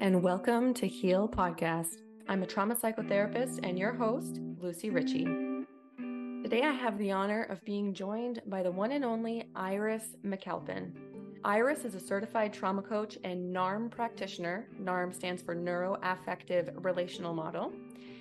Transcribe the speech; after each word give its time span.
and 0.00 0.22
welcome 0.22 0.72
to 0.72 0.88
Heal 0.88 1.28
Podcast. 1.28 1.98
I'm 2.26 2.42
a 2.42 2.46
trauma 2.46 2.74
psychotherapist 2.74 3.60
and 3.62 3.78
your 3.78 3.92
host, 3.92 4.40
Lucie 4.58 4.88
Ritchie. 4.88 5.26
Today, 6.42 6.62
I 6.62 6.70
have 6.70 6.96
the 6.96 7.12
honor 7.12 7.42
of 7.50 7.62
being 7.66 7.92
joined 7.92 8.40
by 8.46 8.62
the 8.62 8.70
one 8.70 8.92
and 8.92 9.04
only 9.04 9.50
Iris 9.54 10.16
McAlpin. 10.24 10.92
Iris 11.44 11.84
is 11.84 11.94
a 11.94 12.00
certified 12.00 12.50
trauma 12.50 12.80
coach 12.80 13.18
and 13.24 13.54
NARM 13.54 13.90
practitioner. 13.90 14.68
NARM 14.82 15.12
stands 15.12 15.42
for 15.42 15.54
Neuroaffective 15.54 16.82
Relational 16.82 17.34
Model, 17.34 17.70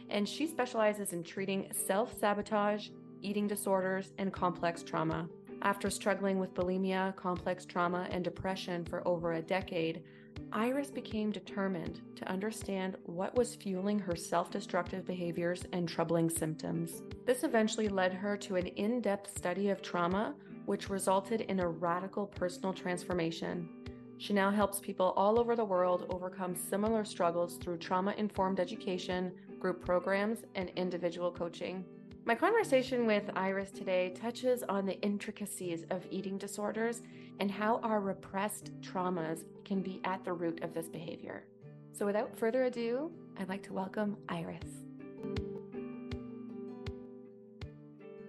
and 0.09 0.27
she 0.27 0.47
specializes 0.47 1.13
in 1.13 1.23
treating 1.23 1.71
self 1.71 2.13
sabotage, 2.19 2.89
eating 3.21 3.47
disorders, 3.47 4.11
and 4.17 4.33
complex 4.33 4.83
trauma. 4.83 5.29
After 5.61 5.89
struggling 5.89 6.39
with 6.39 6.53
bulimia, 6.53 7.15
complex 7.15 7.63
trauma, 7.63 8.05
and 8.11 8.21
depression 8.21 8.83
for 8.83 9.05
over 9.07 9.33
a 9.33 9.41
decade, 9.41 10.03
Iris 10.51 10.89
became 10.89 11.31
determined 11.31 12.01
to 12.15 12.27
understand 12.29 12.97
what 13.03 13.35
was 13.35 13.55
fueling 13.55 13.99
her 13.99 14.15
self 14.15 14.49
destructive 14.49 15.05
behaviors 15.05 15.63
and 15.73 15.87
troubling 15.87 16.29
symptoms. 16.29 17.03
This 17.25 17.43
eventually 17.43 17.87
led 17.87 18.13
her 18.13 18.35
to 18.37 18.55
an 18.55 18.67
in 18.67 18.99
depth 18.99 19.37
study 19.37 19.69
of 19.69 19.81
trauma, 19.81 20.33
which 20.65 20.89
resulted 20.89 21.41
in 21.41 21.59
a 21.59 21.67
radical 21.67 22.25
personal 22.25 22.73
transformation. 22.73 23.69
She 24.17 24.33
now 24.33 24.51
helps 24.51 24.79
people 24.79 25.13
all 25.15 25.39
over 25.39 25.55
the 25.55 25.63
world 25.63 26.07
overcome 26.09 26.55
similar 26.55 27.05
struggles 27.05 27.57
through 27.57 27.77
trauma 27.77 28.13
informed 28.17 28.59
education, 28.59 29.31
group 29.59 29.85
programs, 29.85 30.39
and 30.55 30.71
individual 30.75 31.31
coaching. 31.31 31.85
My 32.29 32.35
conversation 32.35 33.07
with 33.07 33.23
Iris 33.35 33.71
today 33.71 34.11
touches 34.11 34.61
on 34.69 34.85
the 34.85 35.01
intricacies 35.01 35.83
of 35.89 36.05
eating 36.11 36.37
disorders 36.37 37.01
and 37.39 37.49
how 37.49 37.77
our 37.77 37.99
repressed 38.01 38.69
traumas 38.81 39.45
can 39.65 39.81
be 39.81 39.99
at 40.03 40.23
the 40.23 40.33
root 40.33 40.63
of 40.63 40.71
this 40.71 40.87
behavior. 40.87 41.45
So, 41.91 42.05
without 42.05 42.37
further 42.37 42.65
ado, 42.65 43.11
I'd 43.39 43.49
like 43.49 43.63
to 43.63 43.73
welcome 43.73 44.15
Iris. 44.29 44.61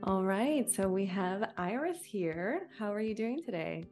All 0.04 0.24
right, 0.24 0.66
so 0.70 0.88
we 0.88 1.04
have 1.04 1.52
Iris 1.58 2.02
here. 2.02 2.68
How 2.78 2.94
are 2.94 3.02
you 3.02 3.14
doing 3.14 3.42
today? 3.42 3.84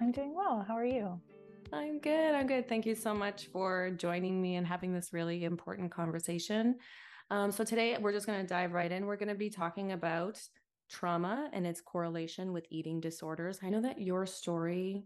I'm 0.00 0.12
doing 0.12 0.36
well. 0.36 0.64
How 0.68 0.76
are 0.76 0.84
you? 0.84 1.20
I'm 1.72 1.98
good. 1.98 2.32
I'm 2.36 2.46
good. 2.46 2.68
Thank 2.68 2.86
you 2.86 2.94
so 2.94 3.12
much 3.12 3.48
for 3.48 3.90
joining 3.90 4.40
me 4.40 4.54
and 4.54 4.64
having 4.64 4.92
this 4.92 5.12
really 5.12 5.42
important 5.42 5.90
conversation. 5.90 6.76
Um, 7.30 7.52
so 7.52 7.62
today 7.62 7.96
we're 8.00 8.12
just 8.12 8.26
going 8.26 8.40
to 8.40 8.46
dive 8.46 8.72
right 8.72 8.90
in. 8.90 9.06
We're 9.06 9.16
going 9.16 9.28
to 9.28 9.34
be 9.34 9.50
talking 9.50 9.92
about 9.92 10.40
trauma 10.88 11.50
and 11.52 11.66
its 11.66 11.80
correlation 11.80 12.52
with 12.52 12.66
eating 12.70 13.00
disorders. 13.00 13.58
I 13.62 13.68
know 13.68 13.82
that 13.82 14.00
your 14.00 14.24
story 14.24 15.04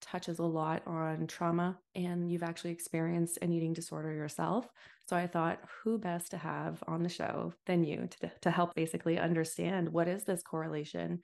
touches 0.00 0.38
a 0.38 0.44
lot 0.44 0.82
on 0.86 1.26
trauma 1.26 1.78
and 1.94 2.30
you've 2.30 2.44
actually 2.44 2.70
experienced 2.70 3.38
an 3.42 3.52
eating 3.52 3.72
disorder 3.72 4.12
yourself. 4.12 4.68
So 5.08 5.16
I 5.16 5.26
thought, 5.26 5.58
who 5.82 5.98
best 5.98 6.30
to 6.32 6.36
have 6.36 6.82
on 6.86 7.02
the 7.02 7.08
show 7.08 7.54
than 7.66 7.82
you 7.82 8.08
to, 8.20 8.30
to 8.42 8.50
help 8.50 8.74
basically 8.74 9.18
understand 9.18 9.88
what 9.88 10.06
is 10.06 10.24
this 10.24 10.42
correlation? 10.42 11.20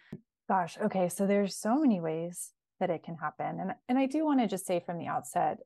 Gosh, 0.48 0.76
okay. 0.82 1.08
So 1.08 1.26
there's 1.26 1.56
so 1.56 1.78
many 1.78 2.00
ways 2.00 2.50
that 2.80 2.90
it 2.90 3.04
can 3.04 3.14
happen. 3.16 3.60
And, 3.60 3.74
and 3.88 3.98
I 3.98 4.06
do 4.06 4.24
want 4.24 4.40
to 4.40 4.48
just 4.48 4.66
say 4.66 4.82
from 4.84 4.98
the 4.98 5.06
outset, 5.06 5.58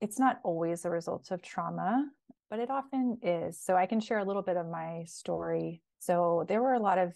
it's 0.00 0.20
not 0.20 0.38
always 0.44 0.84
a 0.84 0.90
result 0.90 1.32
of 1.32 1.42
trauma 1.42 2.06
but 2.50 2.58
it 2.58 2.70
often 2.70 3.18
is. 3.22 3.58
So 3.58 3.76
I 3.76 3.86
can 3.86 4.00
share 4.00 4.18
a 4.18 4.24
little 4.24 4.42
bit 4.42 4.56
of 4.56 4.68
my 4.68 5.04
story. 5.06 5.82
So 6.00 6.44
there 6.48 6.60
were 6.60 6.74
a 6.74 6.80
lot 6.80 6.98
of 6.98 7.14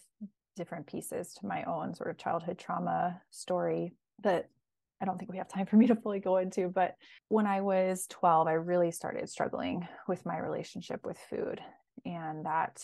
different 0.55 0.87
pieces 0.87 1.33
to 1.33 1.45
my 1.45 1.63
own 1.63 1.93
sort 1.93 2.09
of 2.09 2.17
childhood 2.17 2.57
trauma 2.57 3.21
story 3.29 3.93
that 4.23 4.47
I 5.01 5.05
don't 5.05 5.17
think 5.17 5.29
we 5.29 5.37
have 5.37 5.49
time 5.49 5.65
for 5.65 5.75
me 5.75 5.87
to 5.87 5.95
fully 5.95 6.19
go 6.21 6.37
into. 6.37 6.69
But 6.69 6.95
when 7.27 7.45
I 7.45 7.61
was 7.61 8.07
12, 8.09 8.47
I 8.47 8.53
really 8.53 8.91
started 8.91 9.29
struggling 9.29 9.85
with 10.07 10.25
my 10.25 10.37
relationship 10.37 11.05
with 11.05 11.17
food. 11.29 11.59
And 12.05 12.45
that 12.45 12.81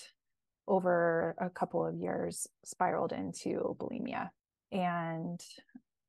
over 0.68 1.36
a 1.40 1.50
couple 1.50 1.86
of 1.86 1.96
years 1.96 2.48
spiraled 2.66 3.14
into 3.14 3.76
bulimia. 3.80 4.30
And 4.74 5.40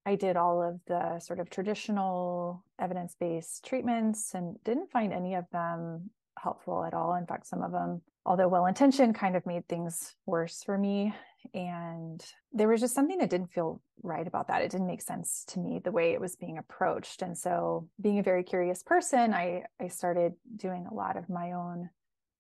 I 0.05 0.17
did 0.17 0.37
all 0.37 0.61
of 0.61 0.81
the 0.87 1.21
sort 1.21 1.39
of 1.39 1.49
traditional 1.49 2.65
evidence 2.81 3.15
based 3.19 3.65
treatments 3.65 4.35
and 4.35 4.57
didn't 4.65 4.91
find 4.91 5.13
any 5.13 5.35
of 5.35 5.45
them 5.53 6.11
helpful 6.39 6.85
at 6.85 6.95
all. 6.95 7.15
In 7.15 7.27
fact, 7.27 7.47
some 7.47 7.63
of 7.63 7.73
them, 7.73 8.03
although 8.25 8.49
well 8.49 8.67
intentioned, 8.67 9.15
kind 9.15 9.37
of 9.37 9.47
made 9.47 9.67
things 9.69 10.15
worse 10.27 10.63
for 10.65 10.77
me. 10.77 11.15
And 11.55 12.25
there 12.53 12.69
was 12.69 12.81
just 12.81 12.95
something 12.95 13.19
that 13.19 13.31
didn't 13.31 13.53
feel 13.53 13.81
right 14.03 14.27
about 14.27 14.49
that. 14.49 14.63
It 14.63 14.71
didn't 14.71 14.87
make 14.87 15.03
sense 15.03 15.45
to 15.49 15.59
me 15.59 15.81
the 15.83 15.91
way 15.91 16.13
it 16.13 16.21
was 16.21 16.37
being 16.37 16.59
approached. 16.59 17.23
And 17.23 17.37
so, 17.37 17.89
being 18.01 18.19
a 18.19 18.23
very 18.23 18.45
curious 18.45 18.83
person, 18.83 19.35
I, 19.35 19.65
I 19.81 19.89
started 19.89 20.35
doing 20.57 20.87
a 20.91 20.95
lot 20.95 21.17
of 21.17 21.29
my 21.29 21.53
own 21.53 21.91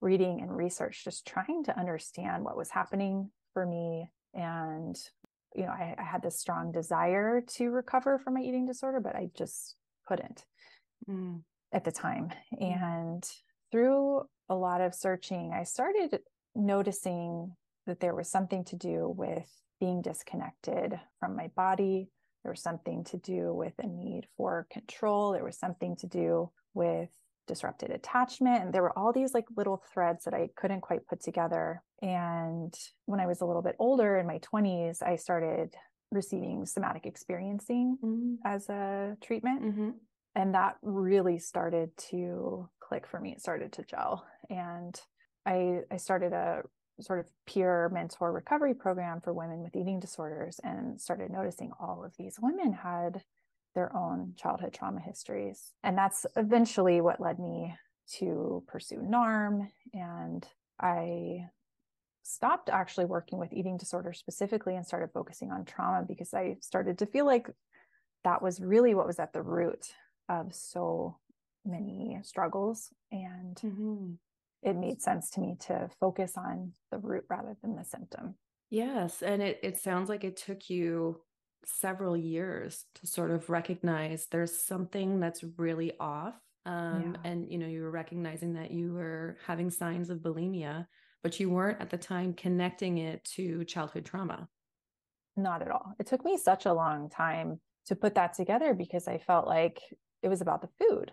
reading 0.00 0.40
and 0.40 0.56
research, 0.56 1.04
just 1.04 1.26
trying 1.26 1.64
to 1.64 1.78
understand 1.78 2.44
what 2.44 2.56
was 2.56 2.70
happening 2.70 3.30
for 3.52 3.66
me. 3.66 4.10
And, 4.34 4.96
you 5.54 5.64
know, 5.64 5.72
I, 5.72 5.94
I 5.98 6.02
had 6.02 6.22
this 6.22 6.38
strong 6.38 6.72
desire 6.72 7.42
to 7.54 7.70
recover 7.70 8.18
from 8.18 8.34
my 8.34 8.40
eating 8.40 8.66
disorder, 8.66 9.00
but 9.00 9.16
I 9.16 9.30
just 9.34 9.76
couldn't. 10.06 10.44
Mm 11.08 11.42
at 11.72 11.84
the 11.84 11.92
time. 11.92 12.30
Mm. 12.60 12.72
And 12.72 13.30
through 13.72 14.22
a 14.48 14.54
lot 14.54 14.80
of 14.80 14.94
searching, 14.94 15.52
I 15.52 15.64
started 15.64 16.20
noticing 16.54 17.56
that 17.86 17.98
there 17.98 18.14
was 18.14 18.30
something 18.30 18.64
to 18.66 18.76
do 18.76 19.12
with 19.16 19.50
being 19.80 20.02
disconnected 20.02 21.00
from 21.18 21.34
my 21.34 21.48
body. 21.56 22.08
There 22.44 22.52
was 22.52 22.62
something 22.62 23.02
to 23.04 23.16
do 23.16 23.52
with 23.52 23.72
a 23.78 23.86
need 23.86 24.26
for 24.36 24.66
control. 24.70 25.32
There 25.32 25.44
was 25.44 25.58
something 25.58 25.96
to 25.96 26.06
do 26.06 26.50
with 26.74 27.08
disrupted 27.48 27.90
attachment. 27.90 28.62
And 28.62 28.72
there 28.72 28.82
were 28.82 28.96
all 28.96 29.12
these 29.12 29.34
like 29.34 29.46
little 29.56 29.82
threads 29.92 30.24
that 30.24 30.34
I 30.34 30.50
couldn't 30.54 30.82
quite 30.82 31.06
put 31.06 31.22
together. 31.22 31.82
And 32.00 32.72
when 33.06 33.20
I 33.20 33.26
was 33.26 33.40
a 33.40 33.44
little 33.44 33.62
bit 33.62 33.76
older 33.78 34.18
in 34.18 34.26
my 34.26 34.38
20s, 34.38 35.02
I 35.02 35.16
started 35.16 35.74
receiving 36.10 36.66
somatic 36.66 37.06
experiencing 37.06 37.98
mm-hmm. 38.04 38.34
as 38.44 38.68
a 38.68 39.16
treatment. 39.20 39.62
Mm-hmm. 39.62 39.90
And 40.34 40.54
that 40.54 40.76
really 40.82 41.38
started 41.38 41.90
to 42.10 42.68
click 42.92 43.06
for 43.06 43.18
me. 43.18 43.32
It 43.32 43.40
started 43.40 43.72
to 43.72 43.84
gel. 43.84 44.26
And 44.50 45.00
I 45.46 45.80
I 45.90 45.96
started 45.96 46.34
a 46.34 46.62
sort 47.00 47.20
of 47.20 47.26
peer 47.46 47.88
mentor 47.88 48.30
recovery 48.32 48.74
program 48.74 49.22
for 49.22 49.32
women 49.32 49.62
with 49.62 49.74
eating 49.74 49.98
disorders 49.98 50.60
and 50.62 51.00
started 51.00 51.30
noticing 51.30 51.72
all 51.80 52.04
of 52.04 52.12
these 52.18 52.36
women 52.40 52.74
had 52.74 53.22
their 53.74 53.96
own 53.96 54.34
childhood 54.36 54.74
trauma 54.74 55.00
histories. 55.00 55.72
And 55.82 55.96
that's 55.96 56.26
eventually 56.36 57.00
what 57.00 57.18
led 57.18 57.38
me 57.38 57.74
to 58.18 58.62
pursue 58.68 58.98
NARM. 58.98 59.68
And 59.94 60.46
I 60.78 61.46
stopped 62.22 62.68
actually 62.68 63.06
working 63.06 63.38
with 63.38 63.54
eating 63.54 63.78
disorders 63.78 64.18
specifically 64.18 64.76
and 64.76 64.86
started 64.86 65.08
focusing 65.14 65.50
on 65.50 65.64
trauma 65.64 66.04
because 66.06 66.34
I 66.34 66.58
started 66.60 66.98
to 66.98 67.06
feel 67.06 67.24
like 67.24 67.48
that 68.24 68.42
was 68.42 68.60
really 68.60 68.94
what 68.94 69.06
was 69.06 69.18
at 69.18 69.32
the 69.32 69.42
root 69.42 69.86
of 70.28 70.54
so 70.54 71.16
many 71.64 72.18
struggles 72.22 72.90
and 73.10 73.56
mm-hmm. 73.56 74.12
it 74.62 74.76
made 74.76 75.00
sense 75.00 75.30
to 75.30 75.40
me 75.40 75.56
to 75.60 75.88
focus 76.00 76.32
on 76.36 76.72
the 76.90 76.98
root 76.98 77.24
rather 77.28 77.56
than 77.62 77.76
the 77.76 77.84
symptom 77.84 78.34
yes 78.70 79.22
and 79.22 79.42
it, 79.42 79.58
it 79.62 79.78
sounds 79.78 80.08
like 80.08 80.24
it 80.24 80.36
took 80.36 80.68
you 80.68 81.20
several 81.64 82.16
years 82.16 82.86
to 82.94 83.06
sort 83.06 83.30
of 83.30 83.48
recognize 83.48 84.26
there's 84.30 84.56
something 84.56 85.20
that's 85.20 85.44
really 85.56 85.92
off 86.00 86.34
um, 86.66 87.14
yeah. 87.14 87.30
and 87.30 87.50
you 87.50 87.58
know 87.58 87.66
you 87.66 87.82
were 87.82 87.90
recognizing 87.90 88.54
that 88.54 88.70
you 88.70 88.92
were 88.92 89.36
having 89.46 89.70
signs 89.70 90.10
of 90.10 90.18
bulimia 90.18 90.86
but 91.22 91.38
you 91.38 91.50
weren't 91.50 91.80
at 91.80 91.90
the 91.90 91.98
time 91.98 92.34
connecting 92.34 92.98
it 92.98 93.24
to 93.24 93.64
childhood 93.64 94.04
trauma 94.04 94.48
not 95.36 95.62
at 95.62 95.70
all 95.70 95.94
it 95.98 96.06
took 96.06 96.24
me 96.24 96.36
such 96.36 96.66
a 96.66 96.72
long 96.72 97.08
time 97.08 97.60
to 97.86 97.94
put 97.94 98.14
that 98.14 98.34
together 98.34 98.74
because 98.74 99.06
i 99.06 99.18
felt 99.18 99.46
like 99.46 99.80
it 100.22 100.28
was 100.28 100.40
about 100.40 100.60
the 100.60 100.68
food 100.80 101.12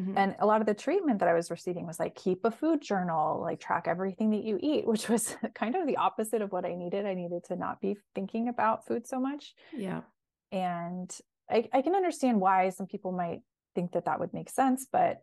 Mm-hmm. 0.00 0.18
And 0.18 0.34
a 0.40 0.46
lot 0.46 0.60
of 0.60 0.66
the 0.66 0.74
treatment 0.74 1.20
that 1.20 1.28
I 1.28 1.34
was 1.34 1.50
receiving 1.50 1.86
was 1.86 2.00
like, 2.00 2.16
keep 2.16 2.44
a 2.44 2.50
food 2.50 2.82
journal, 2.82 3.40
like 3.40 3.60
track 3.60 3.86
everything 3.86 4.30
that 4.30 4.42
you 4.42 4.58
eat, 4.60 4.86
which 4.86 5.08
was 5.08 5.36
kind 5.54 5.76
of 5.76 5.86
the 5.86 5.96
opposite 5.96 6.42
of 6.42 6.52
what 6.52 6.64
I 6.64 6.74
needed. 6.74 7.06
I 7.06 7.14
needed 7.14 7.44
to 7.44 7.56
not 7.56 7.80
be 7.80 7.96
thinking 8.14 8.48
about 8.48 8.86
food 8.86 9.06
so 9.06 9.20
much. 9.20 9.54
Yeah. 9.72 10.02
And 10.50 11.14
I, 11.50 11.68
I 11.72 11.82
can 11.82 11.94
understand 11.94 12.40
why 12.40 12.70
some 12.70 12.86
people 12.86 13.12
might 13.12 13.42
think 13.74 13.92
that 13.92 14.06
that 14.06 14.20
would 14.20 14.32
make 14.32 14.50
sense. 14.50 14.86
But 14.90 15.22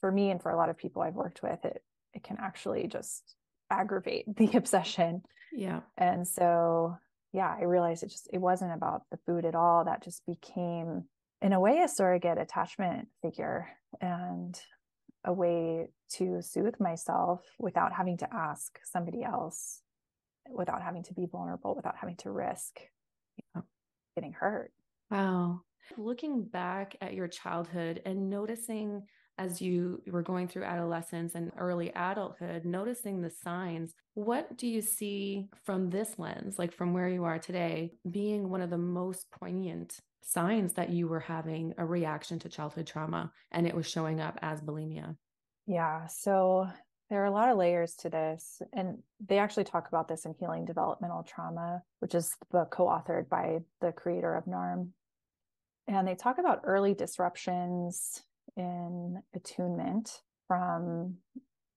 for 0.00 0.10
me 0.10 0.30
and 0.30 0.42
for 0.42 0.50
a 0.50 0.56
lot 0.56 0.68
of 0.68 0.78
people 0.78 1.02
I've 1.02 1.14
worked 1.14 1.42
with, 1.42 1.64
it, 1.64 1.82
it 2.12 2.22
can 2.22 2.36
actually 2.40 2.86
just 2.86 3.34
aggravate 3.70 4.24
the 4.36 4.56
obsession. 4.56 5.22
Yeah. 5.52 5.80
And 5.96 6.26
so, 6.26 6.98
yeah, 7.32 7.54
I 7.58 7.64
realized 7.64 8.02
it 8.02 8.10
just, 8.10 8.28
it 8.32 8.38
wasn't 8.38 8.74
about 8.74 9.02
the 9.10 9.18
food 9.26 9.44
at 9.44 9.54
all. 9.54 9.84
That 9.84 10.04
just 10.04 10.24
became 10.26 11.04
in 11.42 11.52
a 11.52 11.60
way 11.60 11.80
a 11.80 11.88
surrogate 11.88 12.38
attachment 12.38 13.08
figure 13.22 13.68
and 14.00 14.60
a 15.24 15.32
way 15.32 15.88
to 16.10 16.40
soothe 16.42 16.78
myself 16.78 17.42
without 17.58 17.92
having 17.92 18.16
to 18.18 18.34
ask 18.34 18.78
somebody 18.84 19.22
else 19.22 19.80
without 20.50 20.82
having 20.82 21.02
to 21.02 21.14
be 21.14 21.26
vulnerable 21.26 21.74
without 21.74 21.96
having 21.96 22.16
to 22.16 22.30
risk 22.30 22.80
you 23.36 23.44
know, 23.54 23.62
getting 24.14 24.32
hurt. 24.32 24.72
Wow. 25.10 25.60
Looking 25.96 26.44
back 26.44 26.96
at 27.00 27.14
your 27.14 27.28
childhood 27.28 28.00
and 28.06 28.30
noticing 28.30 29.02
as 29.36 29.60
you 29.60 30.00
were 30.06 30.22
going 30.22 30.46
through 30.46 30.62
adolescence 30.62 31.34
and 31.34 31.50
early 31.58 31.90
adulthood, 31.96 32.64
noticing 32.64 33.20
the 33.20 33.30
signs, 33.30 33.92
what 34.14 34.56
do 34.56 34.68
you 34.68 34.80
see 34.80 35.48
from 35.64 35.90
this 35.90 36.18
lens, 36.18 36.58
like 36.58 36.72
from 36.72 36.92
where 36.92 37.08
you 37.08 37.24
are 37.24 37.40
today, 37.40 37.92
being 38.08 38.48
one 38.48 38.60
of 38.60 38.70
the 38.70 38.78
most 38.78 39.26
poignant 39.32 39.98
signs 40.24 40.72
that 40.72 40.90
you 40.90 41.06
were 41.06 41.20
having 41.20 41.74
a 41.78 41.84
reaction 41.84 42.38
to 42.40 42.48
childhood 42.48 42.86
trauma 42.86 43.30
and 43.52 43.66
it 43.66 43.74
was 43.74 43.86
showing 43.86 44.20
up 44.20 44.38
as 44.42 44.60
bulimia? 44.60 45.16
Yeah. 45.66 46.06
So 46.06 46.66
there 47.10 47.22
are 47.22 47.26
a 47.26 47.30
lot 47.30 47.50
of 47.50 47.58
layers 47.58 47.94
to 47.96 48.08
this. 48.08 48.60
And 48.72 48.98
they 49.24 49.38
actually 49.38 49.64
talk 49.64 49.88
about 49.88 50.08
this 50.08 50.24
in 50.24 50.34
Healing 50.34 50.64
Developmental 50.64 51.22
Trauma, 51.22 51.82
which 52.00 52.14
is 52.14 52.34
the 52.40 52.58
book 52.58 52.70
co 52.70 52.86
authored 52.86 53.28
by 53.28 53.58
the 53.80 53.92
creator 53.92 54.34
of 54.34 54.46
NARM. 54.46 54.88
And 55.86 56.08
they 56.08 56.14
talk 56.14 56.38
about 56.38 56.62
early 56.64 56.94
disruptions 56.94 58.22
in 58.56 59.22
attunement 59.34 60.22
from, 60.48 61.16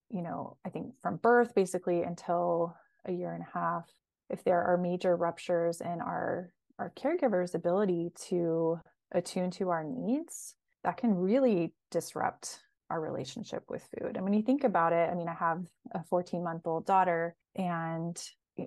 you 0.09 0.21
know, 0.21 0.55
I 0.65 0.69
think 0.69 0.93
from 1.01 1.17
birth 1.17 1.53
basically 1.53 2.03
until 2.03 2.75
a 3.05 3.11
year 3.11 3.33
and 3.33 3.43
a 3.43 3.59
half. 3.59 3.89
If 4.29 4.43
there 4.43 4.63
are 4.63 4.77
major 4.77 5.15
ruptures 5.15 5.81
in 5.81 6.01
our 6.01 6.53
our 6.79 6.91
caregiver's 6.95 7.55
ability 7.55 8.11
to 8.29 8.79
attune 9.11 9.51
to 9.51 9.69
our 9.69 9.83
needs, 9.83 10.55
that 10.83 10.97
can 10.97 11.15
really 11.15 11.73
disrupt 11.91 12.59
our 12.89 13.01
relationship 13.01 13.63
with 13.69 13.87
food. 13.97 14.15
And 14.15 14.23
when 14.23 14.33
you 14.33 14.41
think 14.41 14.63
about 14.63 14.93
it, 14.93 15.09
I 15.09 15.15
mean, 15.15 15.27
I 15.27 15.33
have 15.33 15.63
a 15.91 16.03
14 16.03 16.43
month 16.43 16.61
old 16.65 16.85
daughter, 16.85 17.35
and 17.55 18.17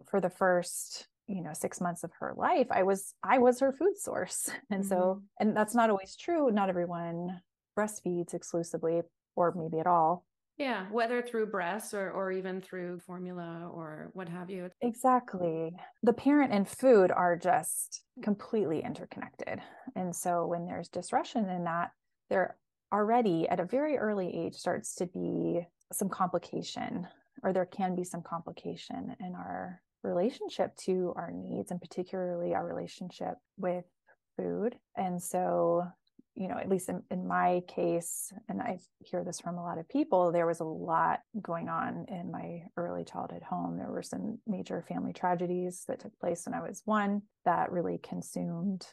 for 0.09 0.21
the 0.21 0.31
first 0.31 1.07
you 1.27 1.43
know 1.43 1.53
six 1.53 1.81
months 1.81 2.03
of 2.03 2.11
her 2.19 2.35
life 2.37 2.67
i 2.71 2.83
was 2.83 3.15
i 3.23 3.39
was 3.39 3.61
her 3.61 3.73
food 3.73 3.97
source 3.97 4.51
and 4.71 4.83
mm-hmm. 4.83 4.89
so 4.89 5.23
and 5.39 5.57
that's 5.57 5.75
not 5.75 5.91
always 5.91 6.17
true 6.17 6.51
not 6.51 6.69
everyone 6.69 7.41
breastfeeds 7.79 8.35
exclusively 8.35 9.01
or 9.37 9.55
maybe 9.57 9.79
at 9.79 9.87
all 9.87 10.25
yeah 10.61 10.87
whether 10.91 11.23
through 11.23 11.47
breast 11.47 11.95
or 11.95 12.11
or 12.13 12.31
even 12.31 12.61
through 12.61 13.01
formula 13.01 13.69
or 13.73 14.11
what 14.13 14.29
have 14.29 14.51
you 14.51 14.71
exactly. 14.83 15.75
The 16.03 16.13
parent 16.13 16.53
and 16.53 16.69
food 16.69 17.11
are 17.11 17.37
just 17.37 18.03
completely 18.23 18.83
interconnected. 18.85 19.61
And 19.97 20.15
so 20.15 20.47
when 20.47 20.67
there's 20.67 20.89
disruption 20.89 21.49
in 21.49 21.65
that 21.65 21.91
there 22.29 22.57
already 22.93 23.49
at 23.49 23.61
a 23.61 23.65
very 23.65 23.97
early 23.97 24.35
age 24.35 24.55
starts 24.55 24.95
to 24.97 25.07
be 25.07 25.67
some 25.93 26.09
complication 26.09 27.07
or 27.43 27.53
there 27.53 27.67
can 27.67 27.95
be 27.95 28.05
some 28.05 28.23
complication 28.23 29.17
in 29.21 29.35
our 29.35 29.81
relationship 30.03 30.77
to 30.77 31.13
our 31.17 31.31
needs 31.33 31.71
and 31.71 31.81
particularly 31.81 32.55
our 32.55 32.67
relationship 32.67 33.35
with 33.57 33.85
food. 34.37 34.77
And 34.97 35.23
so 35.23 35.85
you 36.41 36.49
know 36.49 36.57
at 36.57 36.71
least 36.71 36.89
in, 36.89 37.03
in 37.11 37.29
my 37.29 37.61
case 37.69 38.33
and 38.49 38.63
i 38.63 38.79
hear 38.99 39.23
this 39.23 39.41
from 39.41 39.59
a 39.59 39.63
lot 39.63 39.79
of 39.79 39.89
people 39.89 40.33
there 40.33 40.47
was 40.47 40.61
a 40.61 40.65
lot 40.65 41.21
going 41.43 41.69
on 41.69 42.07
in 42.09 42.33
my 42.33 42.63
early 42.79 43.05
childhood 43.05 43.43
home 43.43 43.77
there 43.77 43.93
were 43.93 44.03
some 44.03 44.39
major 44.47 44.83
family 44.89 45.13
tragedies 45.13 45.85
that 45.87 46.01
took 46.01 46.19
place 46.19 46.47
when 46.47 46.55
i 46.55 46.67
was 46.67 46.81
one 46.87 47.21
that 47.45 47.71
really 47.71 47.99
consumed 48.03 48.87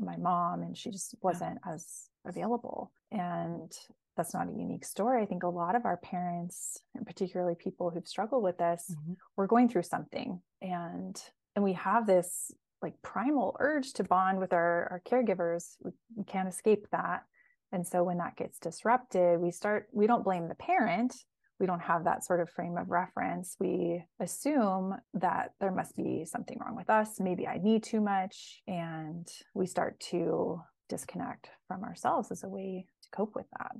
my 0.00 0.16
mom 0.16 0.62
and 0.62 0.76
she 0.76 0.90
just 0.90 1.14
wasn't 1.22 1.58
yeah. 1.64 1.72
as 1.72 2.08
available 2.26 2.92
and 3.12 3.72
that's 4.16 4.34
not 4.34 4.48
a 4.48 4.58
unique 4.58 4.84
story 4.84 5.22
i 5.22 5.26
think 5.26 5.44
a 5.44 5.48
lot 5.48 5.76
of 5.76 5.86
our 5.86 5.98
parents 5.98 6.82
and 6.96 7.06
particularly 7.06 7.54
people 7.54 7.90
who've 7.90 8.08
struggled 8.08 8.42
with 8.42 8.58
this 8.58 8.90
mm-hmm. 8.90 9.12
were 9.36 9.46
going 9.46 9.68
through 9.68 9.84
something 9.84 10.40
and 10.60 11.22
and 11.54 11.64
we 11.64 11.74
have 11.74 12.06
this 12.06 12.50
like 12.82 13.00
primal 13.02 13.56
urge 13.60 13.92
to 13.94 14.04
bond 14.04 14.38
with 14.38 14.52
our, 14.52 14.88
our 14.90 15.02
caregivers 15.06 15.76
we, 15.82 15.92
we 16.16 16.24
can't 16.24 16.48
escape 16.48 16.86
that. 16.92 17.24
And 17.72 17.86
so 17.86 18.04
when 18.04 18.18
that 18.18 18.36
gets 18.36 18.58
disrupted 18.58 19.40
we 19.40 19.50
start 19.50 19.88
we 19.92 20.06
don't 20.06 20.24
blame 20.24 20.48
the 20.48 20.54
parent. 20.54 21.14
We 21.60 21.66
don't 21.66 21.82
have 21.82 22.04
that 22.04 22.24
sort 22.24 22.40
of 22.40 22.48
frame 22.48 22.76
of 22.76 22.88
reference. 22.88 23.56
We 23.58 24.04
assume 24.20 24.94
that 25.14 25.54
there 25.60 25.72
must 25.72 25.96
be 25.96 26.24
something 26.24 26.56
wrong 26.60 26.76
with 26.76 26.88
us. 26.88 27.18
Maybe 27.18 27.48
i 27.48 27.58
need 27.58 27.82
too 27.82 28.00
much. 28.00 28.62
And 28.68 29.26
we 29.54 29.66
start 29.66 29.98
to 30.10 30.60
disconnect 30.88 31.50
from 31.66 31.82
ourselves 31.82 32.30
as 32.30 32.44
a 32.44 32.48
way 32.48 32.86
to 33.02 33.08
cope 33.10 33.34
with 33.34 33.46
that 33.58 33.72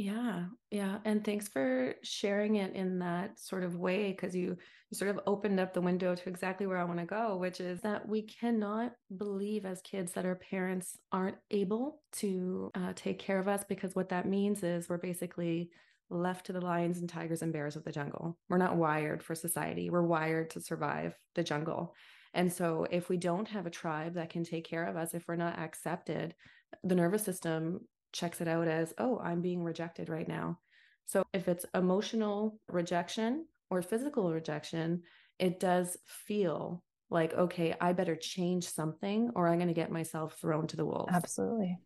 yeah, 0.00 0.44
yeah. 0.70 0.96
And 1.04 1.22
thanks 1.22 1.46
for 1.46 1.94
sharing 2.02 2.56
it 2.56 2.74
in 2.74 3.00
that 3.00 3.38
sort 3.38 3.62
of 3.62 3.76
way 3.76 4.12
because 4.12 4.34
you 4.34 4.56
you 4.90 4.96
sort 4.96 5.10
of 5.10 5.20
opened 5.26 5.60
up 5.60 5.74
the 5.74 5.80
window 5.82 6.14
to 6.14 6.28
exactly 6.30 6.66
where 6.66 6.78
I 6.78 6.84
want 6.84 7.00
to 7.00 7.04
go, 7.04 7.36
which 7.36 7.60
is 7.60 7.82
that 7.82 8.08
we 8.08 8.22
cannot 8.22 8.92
believe 9.14 9.66
as 9.66 9.82
kids 9.82 10.12
that 10.12 10.24
our 10.24 10.36
parents 10.36 10.96
aren't 11.12 11.36
able 11.50 12.00
to 12.12 12.70
uh, 12.74 12.94
take 12.96 13.18
care 13.18 13.38
of 13.38 13.46
us 13.46 13.62
because 13.68 13.94
what 13.94 14.08
that 14.08 14.26
means 14.26 14.62
is 14.62 14.88
we're 14.88 14.96
basically 14.96 15.68
left 16.08 16.46
to 16.46 16.54
the 16.54 16.62
lions 16.62 16.98
and 16.98 17.08
tigers 17.08 17.42
and 17.42 17.52
bears 17.52 17.76
of 17.76 17.84
the 17.84 17.92
jungle. 17.92 18.38
We're 18.48 18.56
not 18.56 18.76
wired 18.76 19.22
for 19.22 19.34
society. 19.34 19.90
We're 19.90 20.00
wired 20.00 20.48
to 20.50 20.62
survive 20.62 21.14
the 21.34 21.44
jungle. 21.44 21.94
And 22.32 22.50
so 22.50 22.86
if 22.90 23.10
we 23.10 23.18
don't 23.18 23.48
have 23.48 23.66
a 23.66 23.70
tribe 23.70 24.14
that 24.14 24.30
can 24.30 24.44
take 24.44 24.64
care 24.64 24.86
of 24.86 24.96
us, 24.96 25.12
if 25.12 25.28
we're 25.28 25.36
not 25.36 25.58
accepted, 25.58 26.34
the 26.82 26.94
nervous 26.94 27.22
system 27.22 27.80
checks 28.12 28.40
it 28.40 28.48
out 28.48 28.68
as, 28.68 28.94
oh, 28.98 29.18
I'm 29.22 29.40
being 29.40 29.62
rejected 29.62 30.08
right 30.08 30.28
now. 30.28 30.58
So 31.06 31.24
if 31.32 31.48
it's 31.48 31.66
emotional 31.74 32.58
rejection 32.68 33.46
or 33.70 33.82
physical 33.82 34.32
rejection, 34.32 35.02
it 35.38 35.60
does 35.60 35.96
feel 36.06 36.82
like, 37.08 37.34
okay, 37.34 37.74
I 37.80 37.92
better 37.92 38.14
change 38.14 38.68
something 38.68 39.30
or 39.34 39.48
I'm 39.48 39.58
going 39.58 39.68
to 39.68 39.74
get 39.74 39.90
myself 39.90 40.36
thrown 40.40 40.66
to 40.68 40.76
the 40.76 40.84
wolves. 40.84 41.12
Absolutely. 41.12 41.78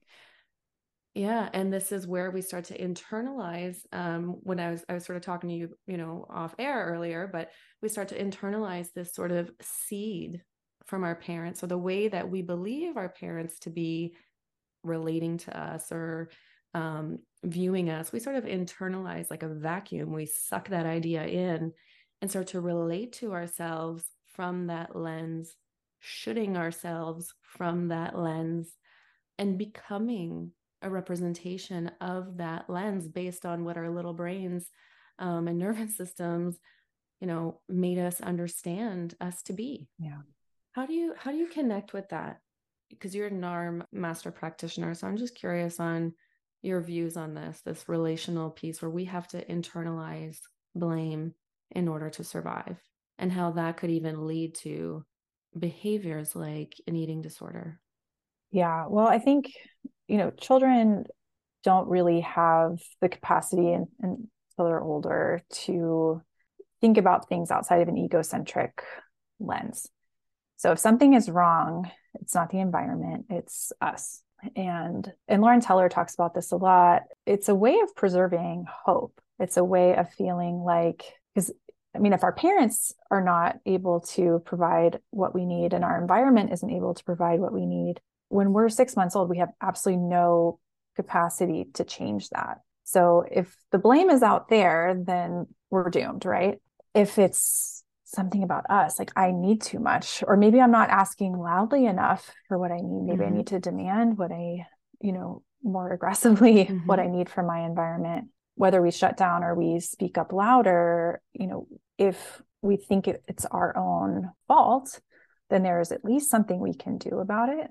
Yeah, 1.15 1.49
and 1.53 1.73
this 1.73 1.93
is 1.93 2.09
where 2.09 2.33
we 2.33 2.43
start 2.43 2.65
to 2.65 2.79
internalize. 2.79 3.77
Um, 3.93 4.37
when 4.43 4.59
I 4.59 4.73
was 4.73 4.85
I 4.89 4.95
was 4.95 5.05
sort 5.05 5.17
of 5.17 5.23
talking 5.23 5.49
to 5.49 5.55
you, 5.55 5.69
you 5.87 5.97
know, 5.97 6.27
off 6.29 6.57
air 6.59 6.87
earlier, 6.93 7.31
but 7.33 7.51
we 7.81 7.89
start 7.89 8.09
to 8.09 8.21
internalize 8.21 8.89
this 8.93 9.15
sort 9.15 9.31
of 9.31 9.49
seed 9.61 10.43
from 10.87 11.05
our 11.05 11.15
parents, 11.15 11.63
or 11.63 11.69
the 11.69 11.79
way 11.79 12.09
that 12.09 12.29
we 12.29 12.43
believe 12.43 12.97
our 12.97 13.09
parents 13.09 13.61
to 13.61 13.71
be 13.71 14.17
relating 14.85 15.39
to 15.39 15.59
us 15.59 15.91
or 15.91 16.31
um, 16.75 17.19
viewing 17.43 17.91
us, 17.91 18.13
we 18.13 18.21
sort 18.21 18.37
of 18.37 18.45
internalize 18.45 19.31
like 19.31 19.43
a 19.43 19.49
vacuum. 19.49 20.13
We 20.13 20.27
suck 20.27 20.69
that 20.69 20.87
idea 20.87 21.25
in 21.25 21.73
and 22.21 22.31
start 22.31 22.49
to 22.49 22.61
relate 22.61 23.13
to 23.15 23.33
ourselves 23.33 24.05
from 24.35 24.67
that 24.67 24.97
lens, 24.97 25.57
shooting 26.01 26.57
ourselves 26.57 27.33
from 27.43 27.89
that 27.89 28.19
lens, 28.19 28.73
and 29.39 29.59
becoming 29.59 30.53
a 30.83 30.91
representation 30.91 31.91
of 32.01 32.37
that 32.37 32.69
lens 32.69 33.09
based 33.09 33.47
on 33.47 33.65
what 33.65 33.77
our 33.77 33.89
little 33.89 34.13
brains 34.13 34.69
um, 35.19 35.49
and 35.49 35.59
nervous 35.59 35.97
systems, 35.97 36.59
you 37.21 37.27
know, 37.27 37.61
made 37.69 37.99
us 37.99 38.21
understand 38.21 39.15
us 39.21 39.43
to 39.43 39.53
be. 39.53 39.89
Yeah. 39.99 40.19
How 40.73 40.87
do 40.87 40.93
you 40.93 41.15
how 41.17 41.31
do 41.31 41.37
you 41.37 41.47
connect 41.47 41.93
with 41.93 42.09
that? 42.09 42.41
Because 42.91 43.15
you're 43.15 43.29
a 43.29 43.31
NARM 43.31 43.83
master 43.93 44.31
practitioner. 44.31 44.95
So 44.95 45.07
I'm 45.07 45.17
just 45.17 45.35
curious 45.35 45.81
on 45.81 46.13
your 46.63 46.81
views 46.81 47.17
on 47.17 47.35
this, 47.35 47.61
this 47.65 47.89
relational 47.89 48.51
piece 48.51 48.81
where 48.81 48.91
we 48.91 49.05
have 49.05 49.29
to 49.29 49.45
internalize 49.45 50.39
blame 50.75 51.35
in 51.71 51.89
order 51.89 52.11
to 52.11 52.25
survive 52.25 52.79
and 53.19 53.31
how 53.31 53.53
that 53.53 53.77
could 53.77 53.91
even 53.91 54.27
lead 54.27 54.55
to 54.55 55.05
behaviors 55.59 56.35
like 56.35 56.75
an 56.87 56.97
eating 56.97 57.23
disorder. 57.23 57.81
Yeah. 58.51 58.87
Well, 58.89 59.07
I 59.07 59.19
think, 59.19 59.53
you 60.09 60.17
know, 60.17 60.31
children 60.31 61.05
don't 61.65 61.89
really 61.89 62.21
have 62.21 62.79
the 63.01 63.09
capacity 63.09 63.73
and, 63.73 63.87
until 64.01 64.67
they're 64.67 64.81
older 64.81 65.43
to 65.51 66.23
think 66.81 66.99
about 66.99 67.29
things 67.29 67.51
outside 67.51 67.83
of 67.83 67.89
an 67.89 67.99
egocentric 67.99 68.83
lens. 69.41 69.89
So 70.57 70.73
if 70.73 70.79
something 70.79 71.15
is 71.15 71.31
wrong, 71.31 71.91
it's 72.21 72.35
not 72.35 72.51
the 72.51 72.61
environment, 72.61 73.27
it's 73.31 73.73
us. 73.81 74.23
And 74.57 75.11
and 75.27 75.41
Laurence 75.41 75.65
Heller 75.65 75.89
talks 75.89 76.15
about 76.15 76.35
this 76.35 76.53
a 76.53 76.57
lot. 76.57 77.03
It's 77.25 77.49
a 77.49 77.55
way 77.55 77.79
of 77.81 77.95
preserving 77.95 78.67
hope. 78.69 79.21
It's 79.39 79.57
a 79.57 79.65
way 79.65 79.97
of 79.97 80.13
feeling 80.13 80.59
like 80.59 81.05
because 81.35 81.53
I 81.95 81.99
mean, 81.99 82.13
if 82.13 82.25
our 82.25 82.33
parents 82.33 82.93
are 83.11 83.23
not 83.23 83.59
able 83.65 84.01
to 84.01 84.43
provide 84.45 84.99
what 85.11 85.35
we 85.35 85.47
need 85.47 85.73
and 85.73 85.85
our 85.85 86.01
environment 86.01 86.53
isn't 86.53 86.71
able 86.71 86.95
to 86.95 87.05
provide 87.05 87.41
what 87.41 87.53
we 87.53 87.67
need, 87.67 88.01
when 88.29 88.53
we're 88.53 88.69
six 88.69 88.97
months 88.97 89.15
old, 89.15 89.31
we 89.31 89.39
have 89.39 89.51
absolutely 89.61 90.03
no 90.03 90.59
capacity 90.97 91.67
to 91.75 91.85
change 91.85 92.29
that. 92.31 92.59
So 92.83 93.25
if 93.31 93.57
the 93.71 93.79
blame 93.79 94.11
is 94.11 94.23
out 94.23 94.49
there, 94.49 94.95
then 95.07 95.47
we're 95.71 95.89
doomed, 95.89 96.25
right? 96.25 96.59
If 96.95 97.19
it's 97.19 97.84
something 98.15 98.43
about 98.43 98.69
us 98.71 98.99
like 98.99 99.11
i 99.17 99.31
need 99.31 99.61
too 99.61 99.79
much 99.79 100.23
or 100.27 100.37
maybe 100.37 100.61
i'm 100.61 100.71
not 100.71 100.91
asking 100.91 101.37
loudly 101.37 101.87
enough 101.87 102.33
for 102.49 102.59
what 102.59 102.71
i 102.71 102.77
need 102.77 103.03
maybe 103.05 103.19
mm-hmm. 103.19 103.35
i 103.35 103.37
need 103.37 103.47
to 103.47 103.61
demand 103.61 104.17
what 104.17 104.33
i 104.33 104.67
you 105.01 105.13
know 105.13 105.43
more 105.63 105.93
aggressively 105.93 106.65
mm-hmm. 106.65 106.79
what 106.87 107.01
i 107.01 107.07
need 107.07 107.29
from 107.29 107.47
my 107.47 107.65
environment 107.65 108.29
whether 108.57 108.81
we 108.81 108.91
shut 108.91 109.17
down 109.17 109.43
or 109.43 109.55
we 109.55 109.81
speak 109.81 110.17
up 110.17 110.33
louder 110.33 111.21
you 111.33 111.47
know 111.47 111.67
if 111.99 112.41
we 112.63 112.77
think 112.77 113.07
it, 113.07 113.23
it's 113.29 113.45
our 113.47 113.77
own 113.77 114.31
fault 114.49 115.01
then 115.51 115.63
there 115.63 115.81
is 115.81 115.93
at 115.93 116.05
least 116.05 116.31
something 116.31 116.59
we 116.59 116.75
can 116.75 116.99
do 116.99 117.19
about 117.19 117.49
it 117.49 117.69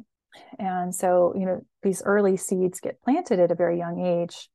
and 0.59 0.93
so 0.93 1.33
you 1.37 1.45
know 1.45 1.61
these 1.83 2.01
early 2.03 2.37
seeds 2.37 2.79
get 2.79 3.01
planted 3.01 3.39
at 3.39 3.51
a 3.51 3.55
very 3.55 3.77
young 3.77 3.99
age 4.05 4.49